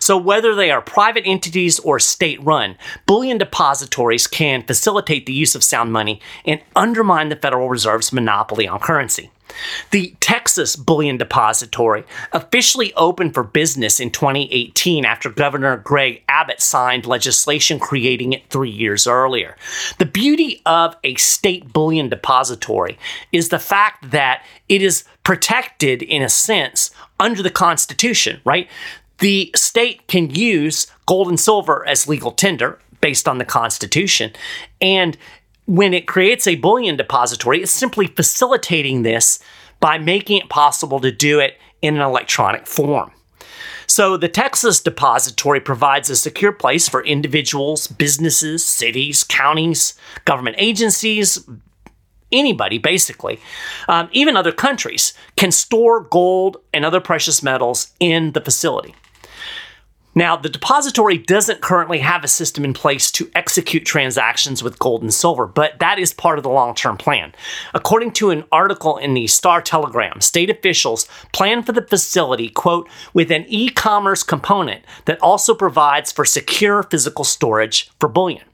So, 0.00 0.16
whether 0.16 0.54
they 0.54 0.70
are 0.70 0.82
private 0.82 1.24
entities 1.26 1.78
or 1.80 1.98
state 1.98 2.42
run, 2.42 2.76
bullion 3.06 3.38
depositories 3.38 4.26
can 4.26 4.62
facilitate 4.62 5.26
the 5.26 5.32
use 5.32 5.54
of 5.54 5.64
sound 5.64 5.92
money 5.92 6.20
and 6.44 6.60
undermine 6.74 7.28
the 7.28 7.36
Federal 7.36 7.68
Reserve's 7.68 8.12
monopoly 8.12 8.66
on 8.66 8.80
currency. 8.80 9.30
The 9.90 10.14
Texas 10.20 10.76
Bullion 10.76 11.16
Depository 11.16 12.04
officially 12.32 12.92
opened 12.94 13.34
for 13.34 13.42
business 13.42 14.00
in 14.00 14.10
2018 14.10 15.04
after 15.04 15.30
Governor 15.30 15.76
Greg 15.76 16.22
Abbott 16.28 16.60
signed 16.60 17.06
legislation 17.06 17.78
creating 17.78 18.32
it 18.32 18.48
three 18.50 18.70
years 18.70 19.06
earlier. 19.06 19.56
The 19.98 20.06
beauty 20.06 20.62
of 20.66 20.96
a 21.04 21.14
state 21.16 21.72
bullion 21.72 22.08
depository 22.08 22.98
is 23.32 23.48
the 23.48 23.58
fact 23.58 24.10
that 24.10 24.44
it 24.68 24.82
is 24.82 25.04
protected, 25.22 26.02
in 26.02 26.22
a 26.22 26.28
sense, 26.28 26.90
under 27.18 27.42
the 27.42 27.50
Constitution, 27.50 28.40
right? 28.44 28.68
The 29.18 29.50
state 29.54 30.06
can 30.08 30.30
use 30.30 30.86
gold 31.06 31.28
and 31.28 31.40
silver 31.40 31.86
as 31.86 32.08
legal 32.08 32.32
tender 32.32 32.78
based 33.00 33.28
on 33.28 33.38
the 33.38 33.44
Constitution. 33.44 34.32
And 34.80 35.16
when 35.66 35.94
it 35.94 36.06
creates 36.06 36.46
a 36.46 36.56
bullion 36.56 36.96
depository, 36.96 37.62
it's 37.62 37.72
simply 37.72 38.06
facilitating 38.06 39.02
this 39.02 39.38
by 39.80 39.98
making 39.98 40.38
it 40.38 40.48
possible 40.48 41.00
to 41.00 41.12
do 41.12 41.38
it 41.40 41.58
in 41.82 41.96
an 41.96 42.02
electronic 42.02 42.66
form. 42.66 43.10
So, 43.88 44.16
the 44.16 44.28
Texas 44.28 44.80
Depository 44.80 45.60
provides 45.60 46.10
a 46.10 46.16
secure 46.16 46.50
place 46.50 46.88
for 46.88 47.04
individuals, 47.04 47.86
businesses, 47.86 48.64
cities, 48.64 49.22
counties, 49.22 49.94
government 50.24 50.56
agencies, 50.58 51.46
anybody 52.32 52.78
basically, 52.78 53.38
um, 53.88 54.08
even 54.10 54.36
other 54.36 54.50
countries, 54.50 55.14
can 55.36 55.52
store 55.52 56.00
gold 56.00 56.56
and 56.74 56.84
other 56.84 57.00
precious 57.00 57.42
metals 57.42 57.92
in 58.00 58.32
the 58.32 58.40
facility. 58.40 58.94
Now, 60.16 60.34
the 60.34 60.48
depository 60.48 61.18
doesn't 61.18 61.60
currently 61.60 61.98
have 61.98 62.24
a 62.24 62.28
system 62.28 62.64
in 62.64 62.72
place 62.72 63.10
to 63.12 63.30
execute 63.34 63.84
transactions 63.84 64.62
with 64.62 64.78
gold 64.78 65.02
and 65.02 65.12
silver, 65.12 65.46
but 65.46 65.78
that 65.78 65.98
is 65.98 66.14
part 66.14 66.38
of 66.38 66.42
the 66.42 66.48
long 66.48 66.74
term 66.74 66.96
plan. 66.96 67.34
According 67.74 68.12
to 68.12 68.30
an 68.30 68.44
article 68.50 68.96
in 68.96 69.12
the 69.12 69.26
Star 69.26 69.60
Telegram, 69.60 70.22
state 70.22 70.48
officials 70.48 71.06
plan 71.34 71.62
for 71.62 71.72
the 71.72 71.86
facility, 71.86 72.48
quote, 72.48 72.88
with 73.12 73.30
an 73.30 73.44
e 73.46 73.68
commerce 73.68 74.22
component 74.22 74.86
that 75.04 75.20
also 75.20 75.54
provides 75.54 76.10
for 76.10 76.24
secure 76.24 76.82
physical 76.82 77.24
storage 77.24 77.90
for 78.00 78.08
bullion. 78.08 78.44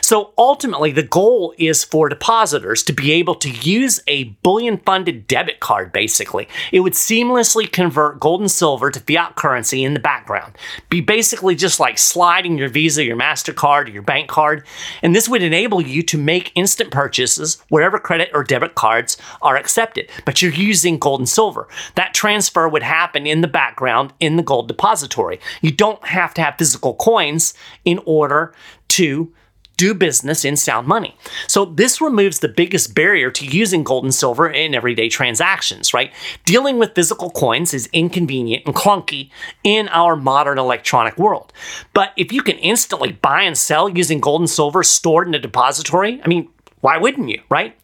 So 0.00 0.32
ultimately, 0.36 0.92
the 0.92 1.02
goal 1.02 1.54
is 1.58 1.84
for 1.84 2.08
depositors 2.08 2.82
to 2.84 2.92
be 2.92 3.12
able 3.12 3.34
to 3.36 3.50
use 3.50 4.00
a 4.06 4.24
bullion 4.42 4.78
funded 4.78 5.26
debit 5.26 5.60
card, 5.60 5.92
basically. 5.92 6.48
It 6.70 6.80
would 6.80 6.92
seamlessly 6.94 7.70
convert 7.70 8.20
gold 8.20 8.40
and 8.40 8.50
silver 8.50 8.90
to 8.90 9.00
fiat 9.00 9.36
currency 9.36 9.84
in 9.84 9.94
the 9.94 10.00
background. 10.00 10.56
Be 10.88 11.00
basically 11.00 11.54
just 11.54 11.80
like 11.80 11.98
sliding 11.98 12.58
your 12.58 12.68
Visa, 12.68 13.04
your 13.04 13.16
MasterCard, 13.16 13.86
or 13.86 13.90
your 13.90 14.02
bank 14.02 14.28
card. 14.28 14.66
And 15.02 15.14
this 15.14 15.28
would 15.28 15.42
enable 15.42 15.80
you 15.80 16.02
to 16.02 16.18
make 16.18 16.52
instant 16.54 16.90
purchases 16.90 17.62
wherever 17.68 17.98
credit 17.98 18.30
or 18.34 18.44
debit 18.44 18.74
cards 18.74 19.16
are 19.40 19.56
accepted. 19.56 20.10
But 20.24 20.42
you're 20.42 20.52
using 20.52 20.98
gold 20.98 21.20
and 21.20 21.28
silver. 21.28 21.68
That 21.94 22.14
transfer 22.14 22.68
would 22.68 22.82
happen 22.82 23.26
in 23.26 23.40
the 23.40 23.48
background 23.48 24.12
in 24.20 24.36
the 24.36 24.42
gold 24.42 24.68
depository. 24.68 25.40
You 25.60 25.70
don't 25.70 26.04
have 26.06 26.34
to 26.34 26.42
have 26.42 26.58
physical 26.58 26.94
coins 26.94 27.54
in 27.84 28.00
order 28.04 28.54
to 28.88 29.32
do 29.76 29.94
business 29.94 30.44
in 30.44 30.56
sound 30.56 30.86
money. 30.86 31.16
So 31.48 31.64
this 31.64 32.00
removes 32.00 32.38
the 32.38 32.48
biggest 32.48 32.94
barrier 32.94 33.30
to 33.30 33.46
using 33.46 33.82
gold 33.82 34.04
and 34.04 34.14
silver 34.14 34.48
in 34.48 34.74
everyday 34.74 35.08
transactions, 35.08 35.92
right? 35.92 36.12
Dealing 36.44 36.78
with 36.78 36.94
physical 36.94 37.30
coins 37.30 37.74
is 37.74 37.88
inconvenient 37.92 38.64
and 38.66 38.74
clunky 38.74 39.30
in 39.64 39.88
our 39.88 40.16
modern 40.16 40.58
electronic 40.58 41.18
world. 41.18 41.52
But 41.92 42.12
if 42.16 42.32
you 42.32 42.42
can 42.42 42.56
instantly 42.58 43.12
buy 43.12 43.42
and 43.42 43.56
sell 43.56 43.88
using 43.88 44.20
gold 44.20 44.40
and 44.40 44.50
silver 44.50 44.82
stored 44.82 45.28
in 45.28 45.34
a 45.34 45.38
depository, 45.38 46.20
I 46.22 46.28
mean, 46.28 46.48
why 46.80 46.98
wouldn't 46.98 47.28
you, 47.28 47.40
right? 47.48 47.76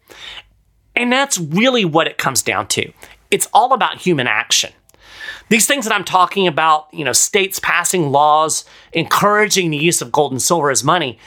And 0.94 1.12
that's 1.12 1.38
really 1.38 1.84
what 1.84 2.06
it 2.06 2.18
comes 2.18 2.42
down 2.42 2.66
to. 2.68 2.92
It's 3.30 3.48
all 3.52 3.72
about 3.72 3.98
human 3.98 4.26
action. 4.26 4.72
These 5.48 5.66
things 5.66 5.86
that 5.86 5.94
I'm 5.94 6.04
talking 6.04 6.46
about, 6.46 6.88
you 6.92 7.04
know, 7.04 7.12
states 7.12 7.58
passing 7.60 8.10
laws 8.10 8.64
encouraging 8.92 9.70
the 9.70 9.76
use 9.76 10.02
of 10.02 10.12
gold 10.12 10.32
and 10.32 10.42
silver 10.42 10.70
as 10.70 10.84
money, 10.84 11.18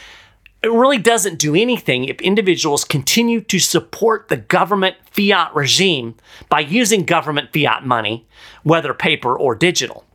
it 0.63 0.71
really 0.71 0.99
doesn't 0.99 1.39
do 1.39 1.55
anything 1.55 2.05
if 2.05 2.21
individuals 2.21 2.83
continue 2.83 3.41
to 3.41 3.59
support 3.59 4.27
the 4.27 4.37
government 4.37 4.95
fiat 5.09 5.53
regime 5.55 6.15
by 6.49 6.59
using 6.59 7.03
government 7.03 7.51
fiat 7.51 7.85
money, 7.85 8.27
whether 8.63 8.93
paper 8.93 9.35
or 9.35 9.55
digital. 9.55 10.05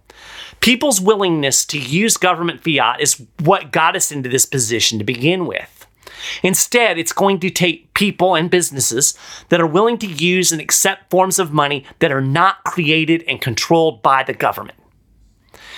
People's 0.61 1.01
willingness 1.01 1.65
to 1.67 1.79
use 1.79 2.17
government 2.17 2.63
fiat 2.63 3.01
is 3.01 3.23
what 3.41 3.73
got 3.73 3.97
us 3.97 4.13
into 4.13 4.29
this 4.29 4.47
position 4.47 4.99
to 4.99 5.05
begin 5.05 5.47
with. 5.47 5.87
Instead, 6.43 6.99
it's 6.99 7.13
going 7.13 7.41
to 7.41 7.51
take 7.51 7.93
people 7.95 8.35
and 8.35 8.51
businesses 8.51 9.19
that 9.49 9.61
are 9.61 9.67
willing 9.67 9.99
to 9.99 10.07
use 10.07 10.53
and 10.53 10.61
accept 10.61 11.11
forms 11.11 11.39
of 11.39 11.53
money 11.53 11.85
that 11.99 12.13
are 12.13 12.23
not 12.23 12.65
created 12.65 13.23
and 13.29 13.41
controlled 13.41 14.03
by 14.03 14.23
the 14.23 14.33
government. 14.33 14.79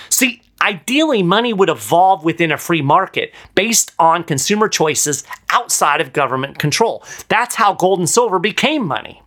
See, 0.09 0.41
Ideally, 0.61 1.23
money 1.23 1.53
would 1.53 1.69
evolve 1.69 2.23
within 2.23 2.51
a 2.51 2.57
free 2.57 2.81
market 2.81 3.33
based 3.55 3.93
on 3.97 4.23
consumer 4.23 4.67
choices 4.67 5.23
outside 5.49 6.01
of 6.01 6.13
government 6.13 6.59
control. 6.59 7.03
That's 7.29 7.55
how 7.55 7.73
gold 7.73 7.99
and 7.99 8.09
silver 8.09 8.39
became 8.39 8.85
money. 8.85 9.21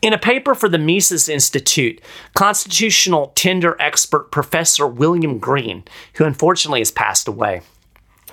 In 0.00 0.12
a 0.12 0.18
paper 0.18 0.54
for 0.54 0.68
the 0.68 0.78
Mises 0.78 1.28
Institute, 1.28 2.00
constitutional 2.34 3.32
tender 3.34 3.76
expert 3.80 4.30
Professor 4.30 4.86
William 4.86 5.38
Greene, 5.38 5.82
who 6.14 6.24
unfortunately 6.24 6.80
has 6.80 6.92
passed 6.92 7.26
away, 7.26 7.62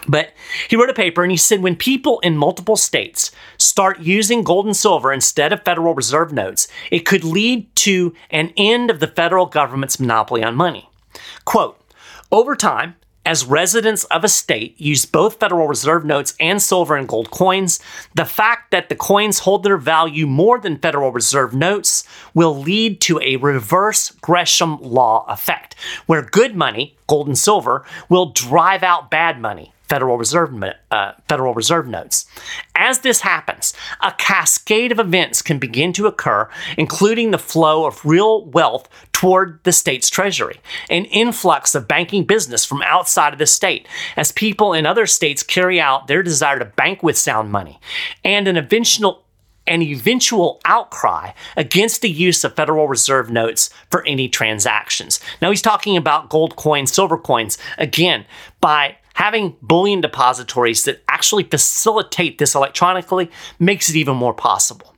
but 0.07 0.33
he 0.69 0.75
wrote 0.75 0.91
a 0.91 0.93
paper 0.93 1.23
and 1.23 1.31
he 1.31 1.37
said 1.37 1.63
when 1.63 1.75
people 1.75 2.19
in 2.19 2.37
multiple 2.37 2.75
states 2.75 3.31
start 3.57 3.99
using 3.99 4.43
gold 4.43 4.67
and 4.67 4.77
silver 4.77 5.11
instead 5.11 5.51
of 5.51 5.63
Federal 5.63 5.95
Reserve 5.95 6.31
notes, 6.31 6.67
it 6.91 6.99
could 6.99 7.23
lead 7.23 7.73
to 7.77 8.13
an 8.29 8.53
end 8.55 8.91
of 8.91 8.99
the 8.99 9.07
federal 9.07 9.47
government's 9.47 9.99
monopoly 9.99 10.43
on 10.43 10.55
money. 10.55 10.89
Quote, 11.45 11.79
over 12.35 12.53
time, 12.53 12.95
as 13.25 13.45
residents 13.45 14.03
of 14.05 14.25
a 14.25 14.27
state 14.27 14.79
use 14.79 15.05
both 15.05 15.39
Federal 15.39 15.69
Reserve 15.69 16.03
notes 16.03 16.35
and 16.37 16.61
silver 16.61 16.97
and 16.97 17.07
gold 17.07 17.31
coins, 17.31 17.79
the 18.13 18.25
fact 18.25 18.71
that 18.71 18.89
the 18.89 18.95
coins 18.95 19.39
hold 19.39 19.63
their 19.63 19.77
value 19.77 20.27
more 20.27 20.59
than 20.59 20.77
Federal 20.77 21.13
Reserve 21.13 21.53
notes 21.53 22.03
will 22.33 22.53
lead 22.53 22.99
to 22.99 23.21
a 23.21 23.37
reverse 23.37 24.11
Gresham 24.19 24.77
law 24.81 25.25
effect, 25.29 25.75
where 26.07 26.23
good 26.23 26.57
money, 26.57 26.97
gold 27.07 27.27
and 27.27 27.37
silver, 27.37 27.85
will 28.09 28.31
drive 28.31 28.83
out 28.83 29.11
bad 29.11 29.39
money, 29.39 29.73
Federal 29.87 30.17
Reserve, 30.17 30.51
uh, 30.91 31.11
Federal 31.29 31.53
Reserve 31.53 31.87
notes. 31.87 32.25
As 32.73 32.99
this 32.99 33.21
happens, 33.21 33.73
a 34.01 34.11
cascade 34.13 34.91
of 34.91 34.99
events 34.99 35.41
can 35.41 35.59
begin 35.59 35.93
to 35.93 36.07
occur, 36.07 36.49
including 36.77 37.31
the 37.31 37.37
flow 37.37 37.85
of 37.85 38.03
real 38.03 38.45
wealth 38.45 38.89
toward 39.11 39.59
the 39.63 39.71
state's 39.71 40.09
treasury, 40.09 40.59
an 40.89 41.05
influx 41.05 41.75
of 41.75 41.87
banking 41.87 42.23
business 42.23 42.65
from 42.65 42.81
outside 42.81 43.33
of 43.33 43.39
the 43.39 43.45
state, 43.45 43.87
as 44.17 44.31
people 44.31 44.73
in 44.73 44.85
other 44.85 45.05
states 45.05 45.43
carry 45.43 45.79
out 45.79 46.07
their 46.07 46.23
desire 46.23 46.59
to 46.59 46.65
bank 46.65 47.03
with 47.03 47.17
sound 47.17 47.51
money, 47.51 47.79
and 48.23 48.47
an 48.47 48.57
eventual 48.57 49.24
an 49.67 49.81
eventual 49.81 50.61
outcry 50.65 51.31
against 51.57 52.01
the 52.01 52.09
use 52.09 52.43
of 52.43 52.55
Federal 52.55 52.87
Reserve 52.87 53.29
notes 53.29 53.69
for 53.89 54.05
any 54.05 54.29
transactions. 54.29 55.19
Now 55.41 55.49
he's 55.49 55.61
talking 55.61 55.97
about 55.97 56.29
gold 56.29 56.55
coins, 56.55 56.93
silver 56.93 57.17
coins, 57.17 57.57
again, 57.77 58.25
by 58.61 58.97
having 59.15 59.55
bullion 59.61 60.01
depositories 60.01 60.83
that 60.83 61.01
actually 61.07 61.43
facilitate 61.43 62.37
this 62.37 62.53
electronically 62.53 63.31
makes 63.59 63.89
it 63.89 63.95
even 63.95 64.15
more 64.15 64.33
possible. 64.33 64.93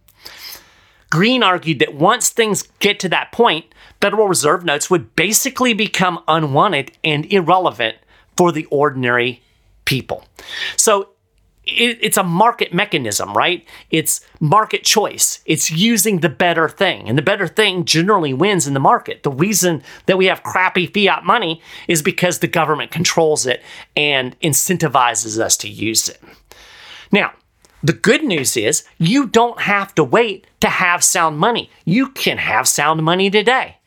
Greene 1.10 1.44
argued 1.44 1.80
that 1.80 1.94
once 1.94 2.30
things 2.30 2.64
get 2.80 3.00
to 3.00 3.10
that 3.10 3.32
point, 3.32 3.66
Federal 4.02 4.28
Reserve 4.28 4.66
notes 4.66 4.90
would 4.90 5.16
basically 5.16 5.74
become 5.74 6.22
unwanted 6.28 6.92
and 7.04 7.32
irrelevant 7.32 7.98
for 8.36 8.52
the 8.52 8.66
ordinary 8.66 9.42
people. 9.86 10.26
So 10.76 11.10
it, 11.68 12.00
it's 12.02 12.18
a 12.18 12.24
market 12.24 12.74
mechanism, 12.74 13.34
right? 13.34 13.66
It's 13.92 14.22
market 14.40 14.84
choice. 14.84 15.42
It's 15.46 15.70
using 15.70 16.20
the 16.20 16.30
better 16.30 16.70
thing. 16.70 17.10
And 17.10 17.18
the 17.18 17.24
better 17.24 17.48
thing 17.48 17.86
generally 17.86 18.34
wins 18.34 18.68
in 18.68 18.74
the 18.74 18.80
market. 18.80 19.24
The 19.24 19.32
reason 19.32 19.84
that 20.06 20.18
we 20.18 20.26
have 20.28 20.44
crappy 20.44 20.88
fiat 20.88 21.24
money 21.24 21.62
is 21.88 22.02
because 22.02 22.40
the 22.40 22.48
government 22.48 22.92
controls 22.92 23.46
it 23.46 23.62
and 23.96 24.40
incentivizes 24.40 25.40
us 25.40 25.58
to 25.58 25.70
use 25.70 26.10
it. 26.10 26.22
Now, 27.12 27.34
the 27.84 27.94
good 27.94 28.24
news 28.24 28.58
is 28.58 28.84
you 28.98 29.28
don't 29.28 29.62
have 29.62 29.94
to 29.96 30.04
wait 30.04 30.48
to 30.62 30.70
have 30.70 31.04
sound 31.04 31.38
money. 31.38 31.70
You 31.86 32.10
can 32.10 32.38
have 32.38 32.68
sound 32.68 33.04
money 33.04 33.30
today. 33.30 33.78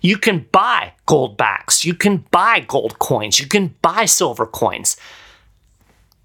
You 0.00 0.18
can 0.18 0.46
buy 0.52 0.92
Goldbacks. 1.06 1.84
You 1.84 1.94
can 1.94 2.24
buy 2.30 2.60
gold 2.60 2.98
coins. 2.98 3.38
You 3.38 3.46
can 3.46 3.74
buy 3.82 4.04
silver 4.04 4.46
coins. 4.46 4.96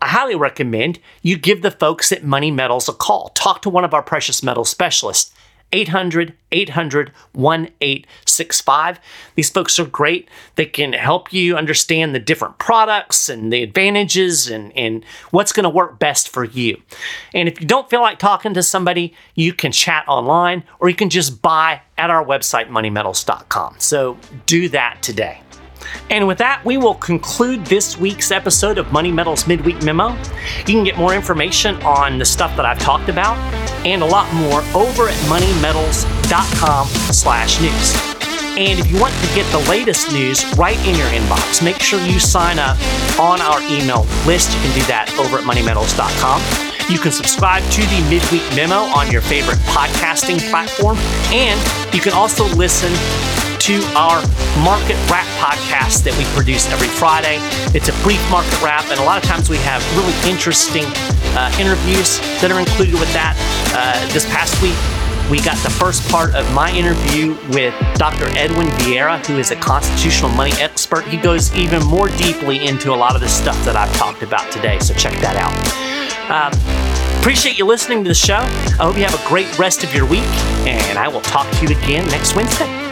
I 0.02 0.08
highly 0.08 0.36
recommend 0.36 1.00
you 1.22 1.38
give 1.38 1.62
the 1.62 1.72
folks 1.72 2.12
at 2.12 2.24
Money 2.24 2.52
Metals 2.52 2.88
a 2.88 2.94
call. 2.94 3.30
Talk 3.30 3.62
to 3.64 3.70
one 3.70 3.84
of 3.84 3.94
our 3.94 4.04
precious 4.04 4.42
metal 4.42 4.64
specialists. 4.64 5.34
800 5.72 6.34
800 6.52 7.12
1865. 7.34 9.00
These 9.36 9.50
folks 9.52 9.80
are 9.80 9.86
great. 9.86 10.28
They 10.56 10.66
can 10.66 10.94
help 10.94 11.32
you 11.32 11.56
understand 11.56 12.16
the 12.16 12.20
different 12.20 12.58
products 12.58 13.30
and 13.30 13.54
the 13.54 13.62
advantages 13.62 14.50
and, 14.50 14.76
and 14.76 15.06
what's 15.30 15.52
going 15.52 15.66
to 15.66 15.70
work 15.70 16.00
best 16.00 16.30
for 16.30 16.44
you. 16.44 16.82
And 17.36 17.48
if 17.48 17.62
you 17.62 17.68
don't 17.68 17.90
feel 17.90 18.02
like 18.02 18.18
talking 18.18 18.56
to 18.56 18.64
somebody, 18.64 19.14
you 19.36 19.54
can 19.54 19.72
chat 19.72 20.06
online 20.08 20.64
or 20.80 20.90
you 20.90 20.96
can 20.96 21.10
just 21.10 21.42
buy 21.42 21.82
at 21.98 22.10
our 22.10 22.26
website, 22.26 22.70
moneymetals.com. 22.70 23.76
So 23.78 24.18
do 24.48 24.70
that 24.70 25.04
today. 25.04 25.42
And 26.10 26.28
with 26.28 26.38
that, 26.39 26.63
we 26.65 26.78
will 26.78 26.96
conclude 26.96 27.65
this 27.65 27.98
week's 27.98 28.32
episode 28.32 28.78
of 28.78 28.92
Money 28.92 29.12
Metals 29.12 29.48
Midweek 29.48 29.84
Memo. 29.84 30.15
You 30.60 30.63
can 30.65 30.84
get 30.84 30.98
more 30.98 31.13
information 31.13 31.76
on 31.84 32.18
the 32.18 32.26
stuff 32.26 32.56
that 32.56 32.65
I've 32.65 32.80
talked 32.80 33.10
about 33.10 33.38
and 33.86 34.02
a 34.02 34.06
lot 34.06 34.32
more 34.34 34.62
over 34.74 35.08
at 35.08 35.15
moneymetals.com 35.30 36.88
slash 36.88 37.62
news. 37.62 38.20
And 38.60 38.78
if 38.78 38.92
you 38.92 39.00
want 39.00 39.13
to 39.13 39.36
get 39.36 39.50
the 39.54 39.70
latest 39.70 40.12
news 40.12 40.44
right 40.58 40.78
in 40.86 40.96
your 40.96 41.08
inbox, 41.08 41.63
make 41.63 41.80
sure 41.80 42.02
you 42.02 42.20
sign 42.20 42.60
up 42.60 42.78
on 43.18 43.39
our 43.39 43.62
email 43.72 44.06
list. 44.26 44.54
You 44.54 44.62
can 44.62 44.80
do 44.80 44.86
that 44.88 45.15
over 45.18 45.38
at 45.38 45.46
moneymetals.com. 45.46 46.92
You 46.92 46.98
can 46.98 47.13
subscribe 47.13 47.63
to 47.72 47.82
the 47.82 48.02
Midweek 48.10 48.44
Memo 48.56 48.89
on 48.92 49.12
your 49.12 49.22
favorite 49.22 49.60
podcasting 49.60 50.42
platform, 50.50 50.98
and 51.32 51.56
you 51.94 52.02
can 52.02 52.13
also 52.13 52.46
listen 52.56 52.92
to 53.69 53.86
our 53.93 54.17
Market 54.65 54.97
Wrap 55.13 55.29
podcast 55.38 56.01
that 56.01 56.17
we 56.17 56.25
produce 56.34 56.65
every 56.73 56.88
Friday. 56.88 57.38
It's 57.77 57.86
a 57.86 57.93
brief 58.01 58.17
market 58.34 58.58
wrap, 58.65 58.89
and 58.89 58.99
a 58.99 59.03
lot 59.03 59.21
of 59.21 59.23
times 59.29 59.47
we 59.47 59.62
have 59.62 59.86
really 59.93 60.17
interesting 60.25 60.89
uh, 61.38 61.53
interviews 61.62 62.17
that 62.41 62.49
are 62.49 62.58
included 62.58 62.97
with 62.97 63.13
that. 63.13 63.38
Uh, 63.69 63.93
this 64.10 64.25
past 64.34 64.58
week, 64.65 64.73
we 65.29 65.38
got 65.45 65.53
the 65.62 65.69
first 65.69 66.01
part 66.10 66.34
of 66.34 66.49
my 66.51 66.73
interview 66.73 67.38
with 67.53 67.77
Dr. 67.93 68.25
Edwin 68.34 68.65
Vieira, 68.82 69.23
who 69.27 69.38
is 69.38 69.51
a 69.51 69.55
constitutional 69.55 70.34
money 70.34 70.58
expert. 70.58 71.05
He 71.05 71.17
goes 71.17 71.53
even 71.53 71.86
more 71.86 72.10
deeply 72.17 72.65
into 72.65 72.89
a 72.89 72.97
lot 72.97 73.13
of 73.13 73.21
the 73.21 73.29
stuff 73.29 73.53
that 73.69 73.77
I've 73.77 73.93
talked 73.93 74.23
about 74.23 74.51
today, 74.51 74.79
so 74.79 74.95
check 74.95 75.13
that 75.21 75.38
out. 75.38 75.53
Um, 76.25 76.49
appreciate 77.21 77.60
you 77.60 77.69
listening 77.69 78.01
to 78.01 78.08
the 78.10 78.17
show. 78.17 78.41
I 78.82 78.89
hope 78.89 78.97
you 78.97 79.05
have 79.05 79.13
a 79.13 79.29
great 79.29 79.45
rest 79.60 79.84
of 79.84 79.93
your 79.93 80.10
week, 80.10 80.25
and 80.65 80.97
I 80.97 81.08
will 81.08 81.21
talk 81.21 81.45
to 81.45 81.67
you 81.67 81.77
again 81.77 82.08
next 82.08 82.34
Wednesday. 82.34 82.88